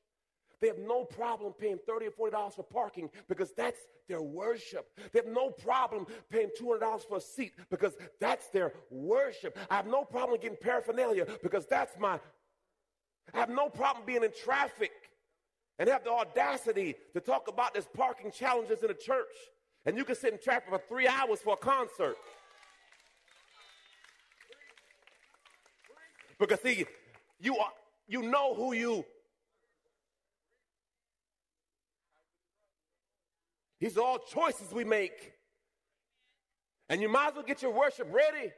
They 0.61 0.67
have 0.67 0.77
no 0.77 1.05
problem 1.05 1.53
paying 1.53 1.79
30 1.85 2.07
or 2.07 2.31
$40 2.31 2.55
for 2.55 2.63
parking 2.63 3.09
because 3.27 3.53
that's 3.55 3.79
their 4.07 4.21
worship. 4.21 4.87
They 5.11 5.19
have 5.19 5.27
no 5.27 5.49
problem 5.49 6.05
paying 6.29 6.49
$200 6.59 7.07
for 7.07 7.17
a 7.17 7.21
seat 7.21 7.53
because 7.69 7.93
that's 8.19 8.47
their 8.49 8.73
worship. 8.89 9.57
I 9.69 9.75
have 9.75 9.87
no 9.87 10.03
problem 10.03 10.39
getting 10.39 10.57
paraphernalia 10.59 11.25
because 11.41 11.65
that's 11.65 11.97
my. 11.99 12.19
I 13.33 13.39
have 13.39 13.49
no 13.49 13.69
problem 13.69 14.05
being 14.05 14.23
in 14.23 14.31
traffic 14.43 14.91
and 15.79 15.89
have 15.89 16.03
the 16.03 16.11
audacity 16.11 16.95
to 17.13 17.19
talk 17.19 17.47
about 17.47 17.73
this 17.73 17.87
parking 17.93 18.31
challenges 18.31 18.83
in 18.83 18.89
a 18.89 18.93
church. 18.93 19.35
And 19.86 19.98
you 19.98 20.04
can 20.04 20.15
sit 20.15 20.34
in 20.34 20.39
traffic 20.39 20.70
for 20.70 20.82
three 20.89 21.08
hours 21.08 21.39
for 21.39 21.54
a 21.54 21.58
concert. 21.58 22.18
Because 26.39 26.60
see, 26.62 26.86
you 27.39 27.58
are 27.58 27.72
you 28.08 28.22
know 28.24 28.54
who 28.54 28.74
you 28.74 29.06
These 33.80 33.98
are 33.98 34.01
all 34.01 34.18
choices 34.18 34.72
we 34.72 34.84
make. 34.84 35.34
And 36.89 37.01
you 37.01 37.10
might 37.10 37.27
as 37.27 37.34
well 37.36 37.44
get 37.44 37.62
your 37.62 37.72
worship 37.72 38.08
ready. 38.12 38.51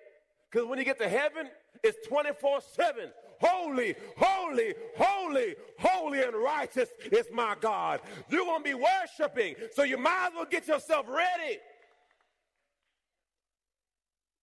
Because 0.52 0.68
when 0.68 0.80
you 0.80 0.86
get 0.86 0.98
to 1.00 1.10
heaven, 1.10 1.50
it's 1.84 2.08
24 2.08 2.62
7. 2.62 3.10
Holy, 3.40 3.96
holy, 4.18 4.74
holy, 4.98 5.56
holy, 5.78 6.24
and 6.24 6.36
righteous 6.36 6.90
is 7.12 7.28
my 7.32 7.56
God. 7.60 8.02
You're 8.30 8.46
going 8.46 8.64
to 8.64 8.70
be 8.70 8.74
worshiping. 8.74 9.56
So 9.74 9.84
you 9.84 9.98
might 9.98 10.30
as 10.30 10.34
well 10.36 10.46
get 10.50 10.68
yourself 10.68 11.08
ready. 11.08 11.60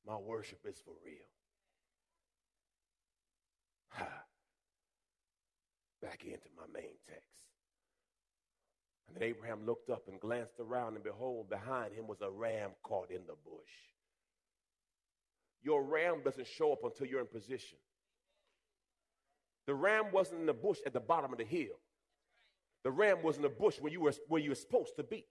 My 0.07 0.17
worship 0.17 0.61
is 0.69 0.77
for 0.85 0.93
real. 1.05 1.17
Ha. 3.89 4.09
Back 6.03 6.23
into 6.25 6.49
my 6.57 6.67
main 6.73 6.93
text. 7.09 7.25
And 9.09 9.17
then 9.17 9.29
Abraham 9.29 9.65
looked 9.65 9.91
up 9.91 10.09
and 10.09 10.21
glanced 10.21 10.61
around, 10.61 10.95
and 10.95 11.03
behold, 11.03 11.49
behind 11.49 11.95
him 11.95 12.07
was 12.07 12.21
a 12.21 12.31
ram 12.31 12.71
caught 12.83 13.11
in 13.11 13.23
the 13.27 13.35
bush. 13.45 13.94
Your 15.65 15.83
ram 15.83 16.21
doesn't 16.23 16.47
show 16.47 16.73
up 16.73 16.85
until 16.85 17.07
you're 17.07 17.21
in 17.21 17.27
position. 17.27 17.79
The 19.67 19.75
ram 19.75 20.13
wasn't 20.13 20.41
in 20.41 20.47
the 20.47 20.53
bush 20.53 20.79
at 20.87 20.93
the 20.93 21.01
bottom 21.01 21.33
of 21.33 21.39
the 21.39 21.45
hill. 21.45 21.81
The 22.85 22.91
ram 22.91 23.23
was 23.23 23.37
in 23.37 23.43
the 23.43 23.49
bush 23.49 23.81
where 23.81 23.91
you 23.91 24.03
were 24.03 24.13
where 24.29 24.43
you 24.43 24.51
were 24.51 24.57
supposed 24.57 24.97
to 24.97 25.03
be. 25.03 25.25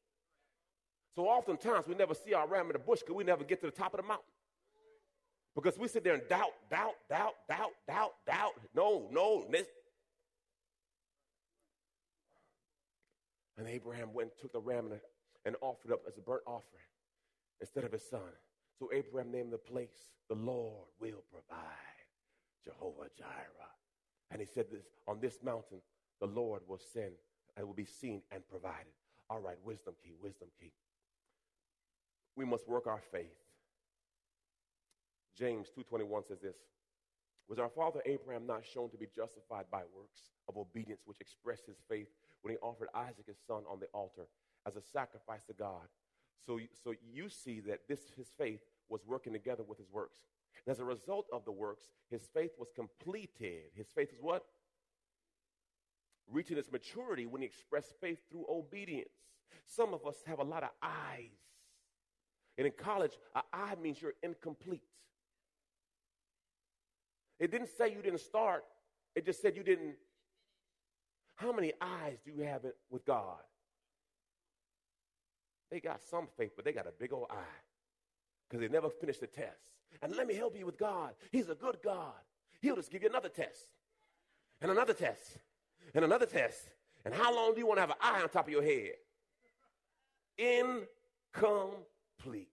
So 1.16 1.28
oftentimes 1.28 1.88
we 1.88 1.94
never 1.94 2.16
see 2.16 2.34
our 2.34 2.48
ram 2.48 2.66
in 2.66 2.74
the 2.74 2.80
bush 2.80 3.02
because 3.02 3.16
we 3.16 3.24
never 3.24 3.44
get 3.44 3.60
to 3.62 3.68
the 3.68 3.72
top 3.72 3.94
of 3.94 4.02
the 4.02 4.08
mountain. 4.08 4.25
Because 5.56 5.78
we 5.78 5.88
sit 5.88 6.04
there 6.04 6.16
and 6.16 6.28
doubt, 6.28 6.50
doubt, 6.72 6.96
doubt, 7.08 7.34
doubt, 7.48 7.70
doubt, 7.88 8.12
doubt. 8.25 8.54
No, 8.75 9.08
no. 9.12 9.46
This. 9.52 9.68
And 13.60 13.68
Abraham 13.68 14.13
went 14.13 14.32
and 14.32 14.40
took 14.42 14.52
the 14.52 14.60
ram 14.60 14.88
and, 14.88 15.00
and 15.46 15.56
offered 15.62 15.92
up 15.92 16.02
as 16.08 16.18
a 16.18 16.22
burnt 16.22 16.42
offering 16.48 16.90
instead 17.62 17.84
of 17.84 17.92
his 17.92 18.10
son. 18.10 18.22
So 18.80 18.89
Abraham 18.94 19.32
named 19.32 19.53
the 19.53 19.58
place, 19.58 20.12
the 20.30 20.36
Lord 20.36 20.88
will 21.00 21.24
provide, 21.32 21.68
Jehovah 22.63 23.10
Jireh. 23.18 23.74
And 24.32 24.42
he 24.42 24.48
said 24.48 24.65
this 24.72 24.86
on 25.08 25.20
this 25.20 25.39
mountain, 25.44 25.80
the 26.20 26.27
Lord 26.27 26.62
will 26.68 26.80
send 26.94 27.13
and 27.56 27.68
will 27.68 27.74
be 27.74 27.86
seen 27.86 28.22
and 28.32 28.48
provided. 28.48 28.94
All 29.30 29.39
right, 29.39 29.58
wisdom 29.63 29.94
key, 30.03 30.13
wisdom 30.22 30.48
key. 30.60 30.72
We 32.36 32.46
must 32.46 32.68
work 32.68 32.88
our 32.88 33.01
faith. 33.12 33.38
James 35.38 35.69
2:21 35.69 36.28
says 36.28 36.39
this. 36.41 36.58
Was 37.48 37.60
our 37.60 37.69
father 37.69 38.02
Abraham 38.06 38.48
not 38.48 38.65
shown 38.65 38.89
to 38.91 38.98
be 38.98 39.08
justified 39.15 39.65
by 39.69 39.84
works 39.93 40.32
of 40.48 40.58
obedience 40.58 41.02
which 41.06 41.19
expressed 41.19 41.65
his 41.67 41.82
faith 41.89 42.08
when 42.41 42.54
he 42.54 42.58
offered 42.60 42.89
Isaac 42.95 43.28
his 43.28 43.38
son 43.45 43.63
on 43.69 43.80
the 43.80 43.88
altar 43.88 44.28
as 44.65 44.76
a 44.76 44.82
sacrifice 44.82 45.43
to 45.45 45.54
God? 45.54 45.88
So, 46.45 46.60
so 46.84 46.93
you 47.12 47.29
see 47.29 47.62
that 47.62 47.88
this 47.88 47.99
his 48.17 48.27
faith 48.38 48.62
was 48.89 49.01
working 49.06 49.34
together 49.34 49.63
with 49.63 49.77
his 49.77 49.89
works. 49.91 50.19
And 50.65 50.71
as 50.71 50.79
a 50.79 50.86
result 50.86 51.27
of 51.32 51.45
the 51.45 51.51
works, 51.51 51.84
his 52.10 52.27
faith 52.34 52.51
was 52.58 52.69
completed. 52.75 53.71
His 53.75 53.88
faith 53.93 54.10
was 54.12 54.21
what? 54.21 54.45
Reaching 56.32 56.58
its 56.58 56.71
maturity 56.71 57.25
when 57.25 57.41
he 57.41 57.47
expressed 57.47 57.93
faith 57.99 58.19
through 58.29 58.45
obedience. 58.49 59.10
Some 59.65 59.93
of 59.93 60.06
us 60.06 60.17
have 60.25 60.39
a 60.39 60.43
lot 60.43 60.63
of 60.63 60.69
eyes. 60.82 61.39
And 62.58 62.67
in 62.67 62.73
college, 62.77 63.17
an 63.36 63.41
eye 63.51 63.75
means 63.82 64.01
you're 64.01 64.13
incomplete. 64.21 64.84
It 67.39 67.51
didn't 67.51 67.69
say 67.77 67.91
you 67.91 68.01
didn't 68.01 68.21
start, 68.21 68.63
it 69.15 69.25
just 69.25 69.41
said 69.41 69.56
you 69.56 69.63
didn't. 69.63 69.95
How 71.36 71.51
many 71.51 71.73
eyes 71.82 72.19
do 72.23 72.32
you 72.32 72.43
have 72.43 72.62
with 72.89 73.06
God? 73.06 73.39
They 75.74 75.80
got 75.80 76.04
some 76.04 76.28
faith, 76.38 76.52
but 76.56 76.66
they 76.66 76.72
got 76.72 76.86
a 76.86 76.92
big 76.92 77.14
old 77.14 77.26
eye 77.32 77.60
because 78.48 78.62
they 78.62 78.72
never 78.72 78.92
finished 78.92 79.22
the 79.22 79.26
test. 79.26 79.58
And 80.04 80.16
let 80.16 80.28
me 80.28 80.36
help 80.36 80.56
you 80.56 80.68
with 80.68 80.78
God. 80.78 81.14
He's 81.32 81.50
a 81.50 81.56
good 81.56 81.78
God. 81.84 82.14
He'll 82.62 82.76
just 82.76 82.92
give 82.92 83.02
you 83.02 83.10
another 83.10 83.30
test, 83.30 83.70
and 84.62 84.70
another 84.70 84.94
test, 84.94 85.40
and 85.96 86.06
another 86.06 86.28
test. 86.28 86.70
And 87.06 87.12
how 87.12 87.34
long 87.34 87.56
do 87.56 87.60
you 87.60 87.66
want 87.66 87.78
to 87.78 87.82
have 87.82 87.90
an 87.90 87.96
eye 88.00 88.22
on 88.22 88.30
top 88.30 88.46
of 88.46 88.54
your 88.54 88.62
head? 88.62 88.92
Incomplete. 90.38 92.50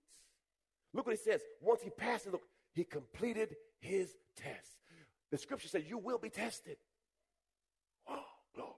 Look 0.94 1.04
what 1.04 1.14
he 1.14 1.22
says. 1.22 1.42
Once 1.60 1.82
he 1.82 1.90
passed 1.90 2.26
it, 2.26 2.32
look, 2.32 2.48
he 2.72 2.84
completed 2.84 3.54
his 3.80 4.16
test. 4.34 4.78
The 5.30 5.36
scripture 5.36 5.68
says 5.68 5.82
you 5.86 5.98
will 5.98 6.18
be 6.18 6.30
tested. 6.30 6.78
Oh, 8.08 8.24
glory. 8.54 8.70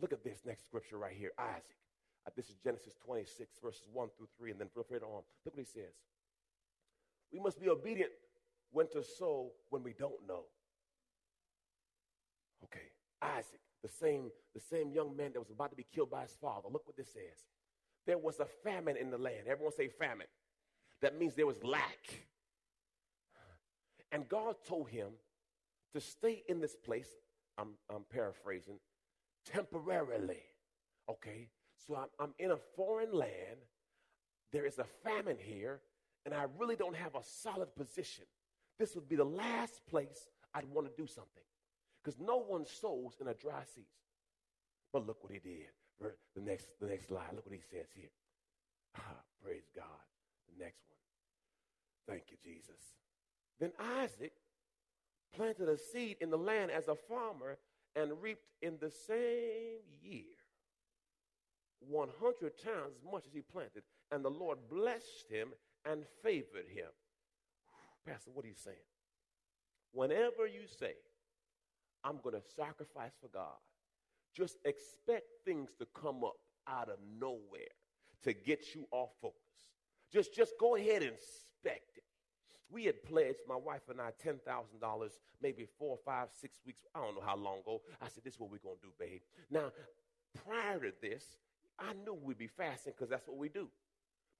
Look 0.00 0.14
at 0.14 0.24
this 0.24 0.40
next 0.46 0.64
scripture 0.64 0.96
right 0.96 1.14
here 1.14 1.32
Isaac. 1.38 1.76
Uh, 2.26 2.30
this 2.36 2.48
is 2.48 2.56
Genesis 2.62 2.94
26, 3.04 3.58
verses 3.62 3.88
1 3.92 4.08
through 4.16 4.28
3, 4.38 4.52
and 4.52 4.60
then 4.60 4.68
further 4.74 5.04
on. 5.04 5.22
Look 5.44 5.56
what 5.56 5.58
he 5.58 5.64
says. 5.64 5.92
We 7.32 7.40
must 7.40 7.60
be 7.60 7.68
obedient 7.68 8.12
when 8.70 8.88
to 8.90 9.02
sow 9.02 9.50
when 9.70 9.82
we 9.82 9.92
don't 9.92 10.26
know. 10.26 10.44
Okay, 12.64 12.86
Isaac, 13.20 13.60
the 13.82 13.88
same, 13.88 14.30
the 14.54 14.60
same 14.60 14.92
young 14.92 15.16
man 15.16 15.32
that 15.32 15.40
was 15.40 15.50
about 15.50 15.70
to 15.70 15.76
be 15.76 15.86
killed 15.94 16.10
by 16.10 16.22
his 16.22 16.36
father. 16.40 16.68
Look 16.70 16.86
what 16.86 16.96
this 16.96 17.12
says. 17.12 17.44
There 18.06 18.18
was 18.18 18.40
a 18.40 18.46
famine 18.46 18.96
in 18.96 19.10
the 19.10 19.18
land. 19.18 19.46
Everyone 19.48 19.72
say 19.72 19.88
famine. 19.88 20.26
That 21.02 21.18
means 21.18 21.34
there 21.34 21.46
was 21.46 21.62
lack. 21.62 22.24
And 24.12 24.28
God 24.28 24.56
told 24.66 24.88
him 24.88 25.08
to 25.92 26.00
stay 26.00 26.42
in 26.48 26.60
this 26.60 26.76
place. 26.76 27.08
I'm, 27.58 27.70
I'm 27.90 28.04
paraphrasing 28.10 28.78
temporarily. 29.44 30.42
Okay, 31.08 31.48
so 31.86 31.96
I'm, 31.96 32.08
I'm 32.18 32.34
in 32.38 32.50
a 32.50 32.56
foreign 32.76 33.12
land. 33.12 33.58
There 34.52 34.66
is 34.66 34.78
a 34.78 34.84
famine 35.02 35.36
here, 35.38 35.80
and 36.24 36.34
I 36.34 36.46
really 36.58 36.76
don't 36.76 36.96
have 36.96 37.14
a 37.14 37.22
solid 37.22 37.74
position. 37.74 38.24
This 38.78 38.94
would 38.94 39.08
be 39.08 39.16
the 39.16 39.24
last 39.24 39.84
place 39.86 40.28
I'd 40.54 40.68
want 40.72 40.86
to 40.86 41.02
do 41.02 41.06
something 41.06 41.42
because 42.02 42.20
no 42.20 42.38
one 42.38 42.64
sows 42.66 43.16
in 43.20 43.28
a 43.28 43.34
dry 43.34 43.62
season. 43.66 43.84
But 44.92 45.06
look 45.06 45.22
what 45.22 45.32
he 45.32 45.38
did. 45.38 45.68
The 46.34 46.40
next, 46.40 46.66
the 46.80 46.86
next 46.86 47.08
slide. 47.08 47.28
Look 47.34 47.46
what 47.46 47.54
he 47.54 47.60
says 47.60 47.88
here. 47.94 48.10
Ah, 48.96 49.22
praise 49.42 49.68
God. 49.74 49.84
The 50.46 50.64
next 50.64 50.84
one. 50.88 52.14
Thank 52.16 52.30
you, 52.30 52.36
Jesus. 52.44 52.78
Then 53.58 53.72
Isaac 54.00 54.34
planted 55.34 55.68
a 55.68 55.76
seed 55.76 56.18
in 56.20 56.30
the 56.30 56.38
land 56.38 56.70
as 56.70 56.86
a 56.86 56.94
farmer 56.94 57.58
and 57.96 58.22
reaped 58.22 58.46
in 58.62 58.74
the 58.80 58.92
same 58.92 59.82
year 60.00 60.43
100 61.88 62.58
times 62.62 62.94
as 62.96 63.12
much 63.12 63.26
as 63.26 63.32
he 63.32 63.40
planted. 63.40 63.82
And 64.10 64.24
the 64.24 64.30
Lord 64.30 64.58
blessed 64.70 65.28
him 65.28 65.48
and 65.84 66.04
favored 66.22 66.68
him. 66.68 66.88
Pastor, 68.06 68.30
what 68.32 68.44
are 68.44 68.48
you 68.48 68.54
saying? 68.54 68.76
Whenever 69.92 70.46
you 70.46 70.66
say, 70.78 70.94
I'm 72.02 72.18
going 72.22 72.34
to 72.34 72.42
sacrifice 72.56 73.12
for 73.20 73.28
God, 73.28 73.56
just 74.34 74.58
expect 74.64 75.26
things 75.44 75.70
to 75.78 75.86
come 75.94 76.24
up 76.24 76.36
out 76.68 76.88
of 76.88 76.98
nowhere 77.18 77.72
to 78.24 78.32
get 78.32 78.74
you 78.74 78.86
off 78.90 79.10
focus. 79.22 79.38
Just, 80.12 80.34
just 80.34 80.54
go 80.58 80.76
ahead 80.76 81.02
and 81.02 81.12
expect 81.12 81.96
it. 81.96 82.04
We 82.70 82.84
had 82.84 83.02
pledged, 83.04 83.38
my 83.48 83.56
wife 83.56 83.82
and 83.88 84.00
I, 84.00 84.10
$10,000 84.24 85.10
maybe 85.40 85.66
four, 85.78 85.98
five, 86.04 86.28
six 86.40 86.58
weeks, 86.66 86.86
I 86.94 87.00
don't 87.00 87.14
know 87.14 87.22
how 87.24 87.36
long 87.36 87.60
ago. 87.60 87.82
I 88.00 88.08
said, 88.08 88.24
This 88.24 88.34
is 88.34 88.40
what 88.40 88.50
we're 88.50 88.58
going 88.58 88.76
to 88.76 88.86
do, 88.86 88.92
babe. 88.98 89.20
Now, 89.50 89.70
prior 90.44 90.80
to 90.80 90.92
this, 91.02 91.24
I 91.78 91.92
knew 92.04 92.14
we'd 92.14 92.38
be 92.38 92.46
fasting 92.46 92.92
because 92.96 93.10
that's 93.10 93.26
what 93.26 93.36
we 93.36 93.48
do. 93.48 93.68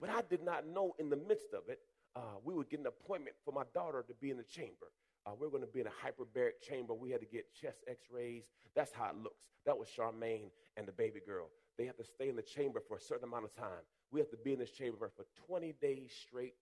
But 0.00 0.10
I 0.10 0.22
did 0.28 0.42
not 0.42 0.66
know 0.66 0.94
in 0.98 1.10
the 1.10 1.16
midst 1.16 1.52
of 1.52 1.68
it, 1.68 1.80
uh, 2.16 2.38
we 2.44 2.54
would 2.54 2.68
get 2.68 2.80
an 2.80 2.86
appointment 2.86 3.36
for 3.44 3.52
my 3.52 3.64
daughter 3.72 4.04
to 4.06 4.14
be 4.14 4.30
in 4.30 4.36
the 4.36 4.44
chamber. 4.44 4.92
Uh, 5.26 5.30
we 5.38 5.46
are 5.46 5.50
going 5.50 5.62
to 5.62 5.68
be 5.68 5.80
in 5.80 5.86
a 5.86 5.90
hyperbaric 5.90 6.60
chamber. 6.60 6.94
We 6.94 7.10
had 7.10 7.20
to 7.20 7.26
get 7.26 7.52
chest 7.54 7.78
x 7.88 8.06
rays. 8.10 8.44
That's 8.74 8.92
how 8.92 9.06
it 9.06 9.16
looks. 9.16 9.42
That 9.66 9.78
was 9.78 9.88
Charmaine 9.88 10.50
and 10.76 10.86
the 10.86 10.92
baby 10.92 11.20
girl. 11.26 11.48
they 11.78 11.86
have 11.86 11.96
to 11.96 12.04
stay 12.04 12.28
in 12.28 12.36
the 12.36 12.42
chamber 12.42 12.80
for 12.86 12.98
a 12.98 13.00
certain 13.00 13.24
amount 13.24 13.44
of 13.44 13.56
time. 13.56 13.82
We 14.12 14.20
have 14.20 14.30
to 14.30 14.36
be 14.36 14.52
in 14.52 14.58
this 14.58 14.70
chamber 14.70 15.10
for 15.16 15.24
20 15.48 15.74
days 15.80 16.12
straight, 16.26 16.54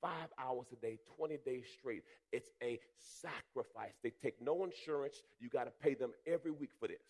five 0.00 0.28
hours 0.38 0.68
a 0.72 0.76
day, 0.76 0.98
20 1.16 1.38
days 1.44 1.64
straight. 1.78 2.04
It's 2.32 2.50
a 2.62 2.78
sacrifice. 2.96 3.94
They 4.02 4.10
take 4.22 4.40
no 4.40 4.64
insurance. 4.64 5.22
You 5.40 5.48
got 5.48 5.64
to 5.64 5.72
pay 5.82 5.94
them 5.94 6.12
every 6.26 6.52
week 6.52 6.70
for 6.78 6.88
this. 6.88 7.02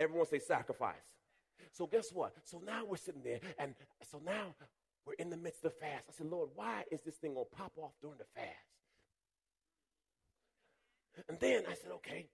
Everyone 0.00 0.26
say 0.26 0.38
sacrifice. 0.38 1.21
So 1.70 1.86
guess 1.86 2.10
what? 2.12 2.34
So 2.44 2.60
now 2.64 2.84
we're 2.84 2.96
sitting 2.96 3.22
there, 3.22 3.40
and 3.58 3.74
so 4.10 4.20
now 4.24 4.54
we're 5.06 5.14
in 5.14 5.30
the 5.30 5.36
midst 5.36 5.64
of 5.64 5.74
fast. 5.74 6.04
I 6.08 6.12
said, 6.12 6.26
Lord, 6.26 6.50
why 6.54 6.84
is 6.90 7.02
this 7.02 7.16
thing 7.16 7.34
gonna 7.34 7.46
pop 7.46 7.72
off 7.76 7.92
during 8.00 8.18
the 8.18 8.24
fast? 8.34 8.48
And 11.28 11.38
then 11.40 11.62
I 11.68 11.74
said, 11.74 11.90
okay, 11.96 12.26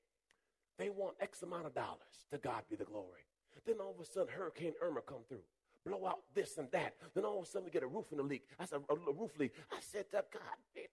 they 0.79 0.91
want 0.91 1.17
X 1.21 1.43
amount 1.43 1.67
of 1.67 1.75
dollars. 1.75 1.99
To 2.31 2.39
God 2.39 2.63
be 2.69 2.77
the 2.77 2.85
glory. 2.85 3.25
Then 3.67 3.77
all 3.81 3.91
of 3.91 4.01
a 4.01 4.05
sudden, 4.05 4.29
Hurricane 4.29 4.75
Irma 4.81 5.01
come 5.01 5.25
through, 5.29 5.43
blow 5.85 6.07
out 6.07 6.21
this 6.35 6.59
and 6.59 6.71
that. 6.71 6.95
Then 7.15 7.25
all 7.25 7.39
of 7.39 7.45
a 7.45 7.49
sudden, 7.49 7.65
we 7.65 7.71
get 7.71 7.83
a 7.83 7.87
roof 7.87 8.07
in 8.13 8.19
the 8.19 8.23
leak. 8.23 8.45
I 8.59 8.65
said, 8.67 8.81
a, 8.89 8.95
roof 8.95 9.33
leak. 9.39 9.53
I 9.73 9.79
said 9.81 10.11
to 10.13 10.25
God. 10.33 10.87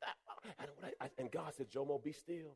And, 0.60 0.70
I, 1.00 1.10
and 1.18 1.32
God 1.32 1.54
said, 1.56 1.70
Jomo, 1.70 2.02
be 2.04 2.12
still. 2.12 2.56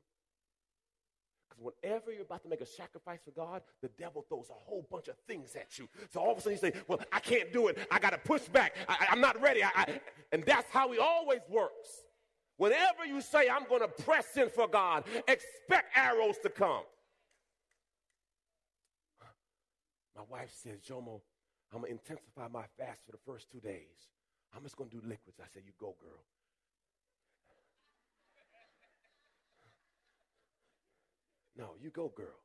Because 1.60 1.74
whenever 1.82 2.12
you're 2.12 2.24
about 2.24 2.44
to 2.44 2.50
make 2.50 2.62
a 2.62 2.66
sacrifice 2.66 3.20
for 3.24 3.32
God, 3.32 3.62
the 3.82 3.90
devil 3.98 4.26
throws 4.28 4.50
a 4.50 4.54
whole 4.54 4.86
bunch 4.92 5.08
of 5.08 5.16
things 5.28 5.56
at 5.56 5.78
you. 5.78 5.88
So 6.12 6.20
all 6.20 6.32
of 6.32 6.38
a 6.38 6.42
sudden 6.42 6.60
you 6.62 6.72
say, 6.72 6.74
Well, 6.88 7.00
I 7.12 7.20
can't 7.20 7.52
do 7.52 7.68
it. 7.68 7.78
I 7.92 8.00
got 8.00 8.12
to 8.12 8.18
push 8.18 8.44
back. 8.44 8.76
I, 8.88 9.08
am 9.12 9.22
not 9.22 9.40
ready. 9.42 9.64
I, 9.64 9.70
I, 9.76 10.00
and 10.32 10.44
that's 10.46 10.70
how 10.72 10.92
he 10.92 11.00
always 11.00 11.42
works. 11.50 12.04
Whenever 12.58 13.06
you 13.06 13.22
say, 13.22 13.50
I'm 13.50 13.64
going 13.68 13.82
to 13.82 13.88
press 13.88 14.36
in 14.36 14.50
for 14.50 14.68
God, 14.68 15.06
expect 15.28 15.96
arrows 15.96 16.38
to 16.44 16.50
come. 16.50 16.84
My 20.16 20.24
wife 20.30 20.52
says, 20.54 20.80
Jomo, 20.82 21.22
I'm 21.74 21.82
going 21.82 21.86
to 21.86 21.92
intensify 21.92 22.50
my 22.52 22.66
fast 22.78 23.06
for 23.06 23.14
the 23.14 23.20
first 23.26 23.50
two 23.50 23.60
days. 23.60 24.10
I'm 24.56 24.64
just 24.64 24.76
going 24.76 24.90
to 24.90 24.98
do 24.98 25.02
liquids. 25.04 25.40
I 25.40 25.48
said, 25.54 25.64
You 25.66 25.72
go, 25.80 25.96
girl. 26.02 26.24
No, 31.60 31.72
you 31.84 31.90
go, 31.90 32.14
girl. 32.16 32.40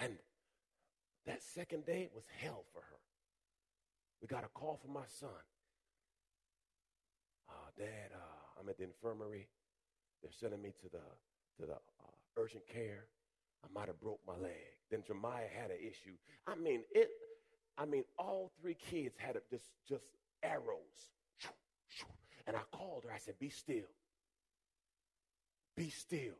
And 0.00 0.14
that 1.26 1.42
second 1.42 1.84
day 1.84 2.08
was 2.14 2.24
hell 2.40 2.64
for 2.72 2.80
her. 2.80 3.00
We 4.22 4.28
got 4.28 4.44
a 4.44 4.48
call 4.48 4.78
from 4.82 4.94
my 4.94 5.04
son. 5.06 5.28
Uh, 7.50 7.68
Dad, 7.76 8.12
uh, 8.14 8.60
I'm 8.60 8.68
at 8.70 8.78
the 8.78 8.84
infirmary. 8.84 9.46
They're 10.22 10.32
sending 10.32 10.62
me 10.62 10.72
to 10.80 10.88
the 10.88 11.04
to 11.60 11.66
the 11.66 11.74
uh, 11.74 12.38
urgent 12.38 12.66
care. 12.66 13.04
I 13.62 13.68
might 13.74 13.88
have 13.88 14.00
broke 14.00 14.20
my 14.26 14.36
leg. 14.36 14.72
Then 14.90 15.02
Jeremiah 15.06 15.48
had 15.54 15.70
an 15.70 15.76
issue. 15.78 16.16
I 16.46 16.54
mean 16.54 16.80
it. 16.92 17.10
I 17.76 17.84
mean 17.84 18.04
all 18.18 18.52
three 18.60 18.74
kids 18.90 19.16
had 19.18 19.36
a, 19.36 19.40
just 19.50 19.66
just 19.86 20.06
arrows. 20.42 21.10
And 22.46 22.56
I 22.56 22.60
called 22.72 23.04
her. 23.04 23.12
I 23.12 23.18
said, 23.18 23.38
"Be 23.38 23.50
still. 23.50 23.90
Be 25.76 25.90
still." 25.90 26.38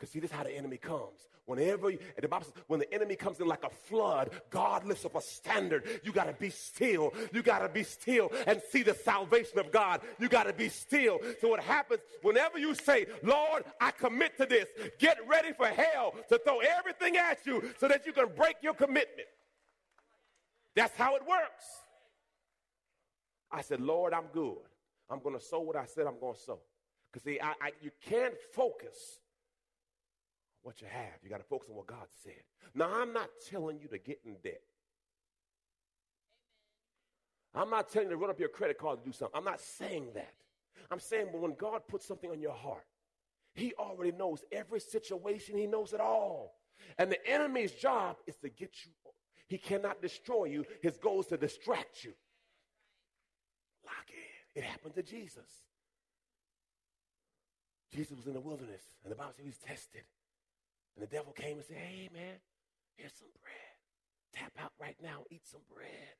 Because 0.00 0.12
see, 0.14 0.20
this 0.20 0.30
is 0.30 0.36
how 0.36 0.44
the 0.44 0.56
enemy 0.56 0.78
comes. 0.78 1.28
Whenever, 1.44 1.90
you, 1.90 1.98
the 2.18 2.26
Bible 2.26 2.46
says, 2.46 2.54
when 2.68 2.80
the 2.80 2.90
enemy 2.94 3.16
comes 3.16 3.38
in 3.38 3.46
like 3.46 3.64
a 3.64 3.68
flood, 3.68 4.30
God 4.48 4.86
lifts 4.86 5.04
up 5.04 5.14
a 5.14 5.20
standard. 5.20 5.84
You 6.02 6.10
got 6.10 6.24
to 6.24 6.32
be 6.32 6.48
still. 6.48 7.12
You 7.34 7.42
got 7.42 7.58
to 7.58 7.68
be 7.68 7.82
still 7.82 8.32
and 8.46 8.62
see 8.70 8.82
the 8.82 8.94
salvation 8.94 9.58
of 9.58 9.70
God. 9.70 10.00
You 10.18 10.30
got 10.30 10.44
to 10.44 10.54
be 10.54 10.70
still. 10.70 11.18
So 11.42 11.48
what 11.48 11.60
happens 11.60 12.00
whenever 12.22 12.58
you 12.58 12.74
say, 12.74 13.08
Lord, 13.22 13.64
I 13.78 13.90
commit 13.90 14.38
to 14.38 14.46
this, 14.46 14.68
get 14.98 15.18
ready 15.28 15.52
for 15.52 15.66
hell 15.66 16.14
to 16.30 16.38
throw 16.38 16.60
everything 16.60 17.18
at 17.18 17.44
you 17.44 17.62
so 17.78 17.86
that 17.88 18.06
you 18.06 18.14
can 18.14 18.28
break 18.34 18.56
your 18.62 18.72
commitment. 18.72 19.28
That's 20.74 20.96
how 20.96 21.14
it 21.16 21.22
works. 21.28 21.66
I 23.52 23.60
said, 23.60 23.82
Lord, 23.82 24.14
I'm 24.14 24.28
good. 24.32 24.56
I'm 25.10 25.20
going 25.20 25.38
to 25.38 25.44
sow 25.44 25.60
what 25.60 25.76
I 25.76 25.84
said 25.84 26.06
I'm 26.06 26.18
going 26.18 26.34
to 26.34 26.40
sow. 26.40 26.60
Because 27.12 27.24
see, 27.24 27.38
I, 27.38 27.50
I, 27.60 27.72
you 27.82 27.90
can't 28.08 28.34
focus 28.54 29.18
what 30.62 30.80
you 30.80 30.86
have. 30.90 31.18
You 31.22 31.30
got 31.30 31.38
to 31.38 31.44
focus 31.44 31.68
on 31.70 31.76
what 31.76 31.86
God 31.86 32.06
said. 32.22 32.42
Now, 32.74 32.90
I'm 32.92 33.12
not 33.12 33.28
telling 33.50 33.78
you 33.80 33.88
to 33.88 33.98
get 33.98 34.20
in 34.24 34.36
debt. 34.42 34.60
I'm 37.54 37.70
not 37.70 37.90
telling 37.90 38.08
you 38.08 38.14
to 38.14 38.16
run 38.16 38.30
up 38.30 38.38
your 38.38 38.48
credit 38.48 38.78
card 38.78 39.00
to 39.00 39.04
do 39.04 39.12
something. 39.12 39.36
I'm 39.36 39.44
not 39.44 39.60
saying 39.60 40.08
that. 40.14 40.34
I'm 40.90 41.00
saying, 41.00 41.28
when 41.32 41.54
God 41.54 41.82
puts 41.88 42.06
something 42.06 42.30
on 42.30 42.40
your 42.40 42.52
heart, 42.52 42.86
He 43.54 43.72
already 43.78 44.12
knows 44.12 44.44
every 44.52 44.80
situation, 44.80 45.56
He 45.56 45.66
knows 45.66 45.92
it 45.92 46.00
all. 46.00 46.54
And 46.98 47.10
the 47.10 47.26
enemy's 47.28 47.72
job 47.72 48.16
is 48.26 48.36
to 48.36 48.48
get 48.48 48.70
you. 48.84 48.92
He 49.48 49.58
cannot 49.58 50.00
destroy 50.00 50.44
you, 50.44 50.64
his 50.80 50.96
goal 50.96 51.20
is 51.20 51.26
to 51.26 51.36
distract 51.36 52.04
you. 52.04 52.12
Lock 53.84 54.06
in. 54.08 54.62
It 54.62 54.64
happened 54.64 54.94
to 54.94 55.02
Jesus. 55.02 55.44
Jesus 57.92 58.16
was 58.16 58.28
in 58.28 58.34
the 58.34 58.40
wilderness, 58.40 58.82
and 59.02 59.10
the 59.10 59.16
Bible 59.16 59.32
says 59.36 59.44
he 59.44 59.48
was 59.48 59.58
tested. 59.58 60.02
And 60.96 61.06
the 61.06 61.10
devil 61.10 61.32
came 61.32 61.56
and 61.56 61.64
said, 61.64 61.76
Hey, 61.76 62.08
man, 62.12 62.36
here's 62.96 63.14
some 63.14 63.28
bread. 63.40 63.54
Tap 64.34 64.52
out 64.62 64.72
right 64.80 64.96
now, 65.02 65.24
eat 65.30 65.46
some 65.46 65.62
bread. 65.74 66.14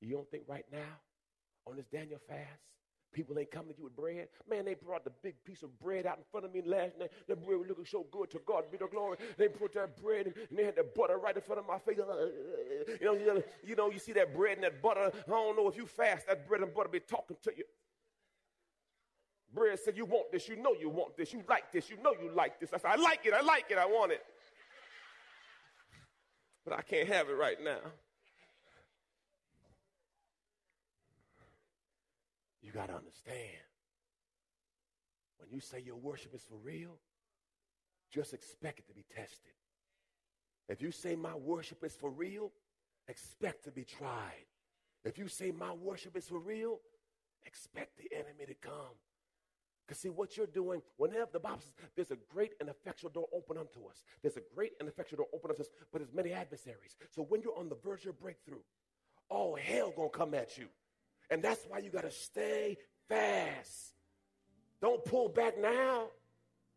You 0.00 0.14
don't 0.16 0.30
think 0.30 0.44
right 0.48 0.64
now, 0.72 0.98
on 1.66 1.76
this 1.76 1.86
Daniel 1.86 2.18
fast, 2.26 2.60
people 3.12 3.38
ain't 3.38 3.50
coming 3.50 3.74
to 3.74 3.78
you 3.78 3.84
with 3.84 3.96
bread? 3.96 4.28
Man, 4.48 4.64
they 4.64 4.74
brought 4.74 5.04
the 5.04 5.12
big 5.22 5.34
piece 5.44 5.62
of 5.62 5.78
bread 5.78 6.06
out 6.06 6.18
in 6.18 6.24
front 6.30 6.46
of 6.46 6.54
me 6.54 6.62
last 6.64 6.98
night. 6.98 7.10
That 7.28 7.44
bread 7.44 7.58
was 7.58 7.68
looking 7.68 7.84
so 7.84 8.06
good. 8.10 8.30
To 8.30 8.40
God 8.46 8.64
be 8.70 8.78
the 8.78 8.86
glory. 8.86 9.18
They 9.36 9.48
put 9.48 9.74
that 9.74 10.00
bread 10.00 10.26
and 10.26 10.58
they 10.58 10.64
had 10.64 10.76
the 10.76 10.86
butter 10.96 11.18
right 11.18 11.36
in 11.36 11.42
front 11.42 11.60
of 11.60 11.66
my 11.66 11.78
face. 11.78 11.98
Uh, 11.98 12.26
know, 13.02 13.12
you 13.12 13.26
know, 13.26 13.42
you 13.64 13.76
know, 13.76 13.90
you 13.90 13.98
see 13.98 14.12
that 14.12 14.34
bread 14.34 14.54
and 14.54 14.64
that 14.64 14.82
butter. 14.82 15.10
I 15.14 15.30
don't 15.30 15.56
know 15.56 15.68
if 15.68 15.76
you 15.76 15.86
fast, 15.86 16.26
that 16.28 16.48
bread 16.48 16.62
and 16.62 16.72
butter 16.72 16.88
be 16.88 17.00
talking 17.00 17.36
to 17.42 17.52
you. 17.56 17.64
Bread 19.52 19.78
said, 19.78 19.96
You 19.96 20.04
want 20.04 20.30
this. 20.30 20.48
You 20.48 20.56
know 20.56 20.74
you 20.78 20.88
want 20.88 21.16
this. 21.16 21.32
You 21.32 21.42
like 21.48 21.72
this. 21.72 21.90
You 21.90 21.96
know 22.02 22.14
you 22.20 22.30
like 22.34 22.60
this. 22.60 22.70
I 22.72 22.78
said, 22.78 22.90
I 22.92 22.96
like 22.96 23.20
it. 23.24 23.34
I 23.34 23.40
like 23.40 23.66
it. 23.70 23.78
I 23.78 23.86
want 23.86 24.12
it. 24.12 24.22
But 26.64 26.78
I 26.78 26.82
can't 26.82 27.08
have 27.08 27.28
it 27.28 27.34
right 27.34 27.62
now. 27.62 27.80
You 32.62 32.70
got 32.70 32.88
to 32.88 32.94
understand. 32.94 33.64
When 35.38 35.48
you 35.50 35.60
say 35.60 35.80
your 35.80 35.96
worship 35.96 36.34
is 36.34 36.44
for 36.44 36.56
real, 36.62 36.98
just 38.12 38.34
expect 38.34 38.78
it 38.78 38.88
to 38.88 38.94
be 38.94 39.04
tested. 39.14 39.54
If 40.68 40.80
you 40.80 40.92
say 40.92 41.16
my 41.16 41.34
worship 41.34 41.82
is 41.82 41.96
for 41.96 42.10
real, 42.10 42.52
expect 43.08 43.64
to 43.64 43.72
be 43.72 43.84
tried. 43.84 44.46
If 45.04 45.18
you 45.18 45.26
say 45.26 45.50
my 45.50 45.72
worship 45.72 46.16
is 46.16 46.28
for 46.28 46.38
real, 46.38 46.78
expect 47.44 47.96
the 47.96 48.14
enemy 48.14 48.46
to 48.46 48.54
come 48.54 48.94
because 49.90 50.02
see 50.02 50.08
what 50.08 50.36
you're 50.36 50.46
doing, 50.46 50.80
whenever 50.98 51.30
the 51.32 51.40
Bible 51.40 51.58
says 51.58 51.72
there's 51.96 52.12
a 52.12 52.18
great 52.32 52.52
and 52.60 52.68
effectual 52.68 53.10
door 53.10 53.26
open 53.34 53.58
unto 53.58 53.88
us. 53.88 54.04
There's 54.22 54.36
a 54.36 54.42
great 54.54 54.70
and 54.78 54.88
effectual 54.88 55.16
door 55.16 55.26
open 55.34 55.50
unto 55.50 55.62
us, 55.62 55.68
but 55.90 56.00
there's 56.00 56.14
many 56.14 56.30
adversaries. 56.32 56.94
So 57.10 57.22
when 57.22 57.42
you're 57.42 57.58
on 57.58 57.68
the 57.68 57.74
verge 57.74 58.06
of 58.06 58.16
breakthrough, 58.16 58.60
all 59.28 59.56
hell 59.56 59.92
gonna 59.96 60.08
come 60.10 60.32
at 60.34 60.56
you. 60.56 60.66
And 61.28 61.42
that's 61.42 61.64
why 61.66 61.78
you 61.78 61.90
gotta 61.90 62.12
stay 62.12 62.78
fast. 63.08 63.94
Don't 64.80 65.04
pull 65.04 65.28
back 65.28 65.60
now. 65.60 66.04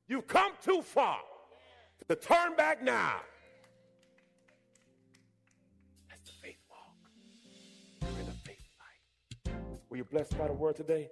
You've 0.08 0.26
come 0.26 0.54
too 0.64 0.82
far 0.82 1.20
to 2.10 2.16
turn 2.16 2.56
back 2.56 2.82
now. 2.82 3.22
That's 6.10 6.24
the 6.24 6.32
faith 6.42 6.58
walk. 6.68 8.12
We're 8.12 8.22
in 8.22 8.26
the 8.26 8.32
faith 8.44 8.66
fight. 9.46 9.54
Were 9.92 9.98
you 9.98 10.04
blessed 10.04 10.36
by 10.36 10.48
the 10.48 10.54
word 10.54 10.78
today? 10.78 11.12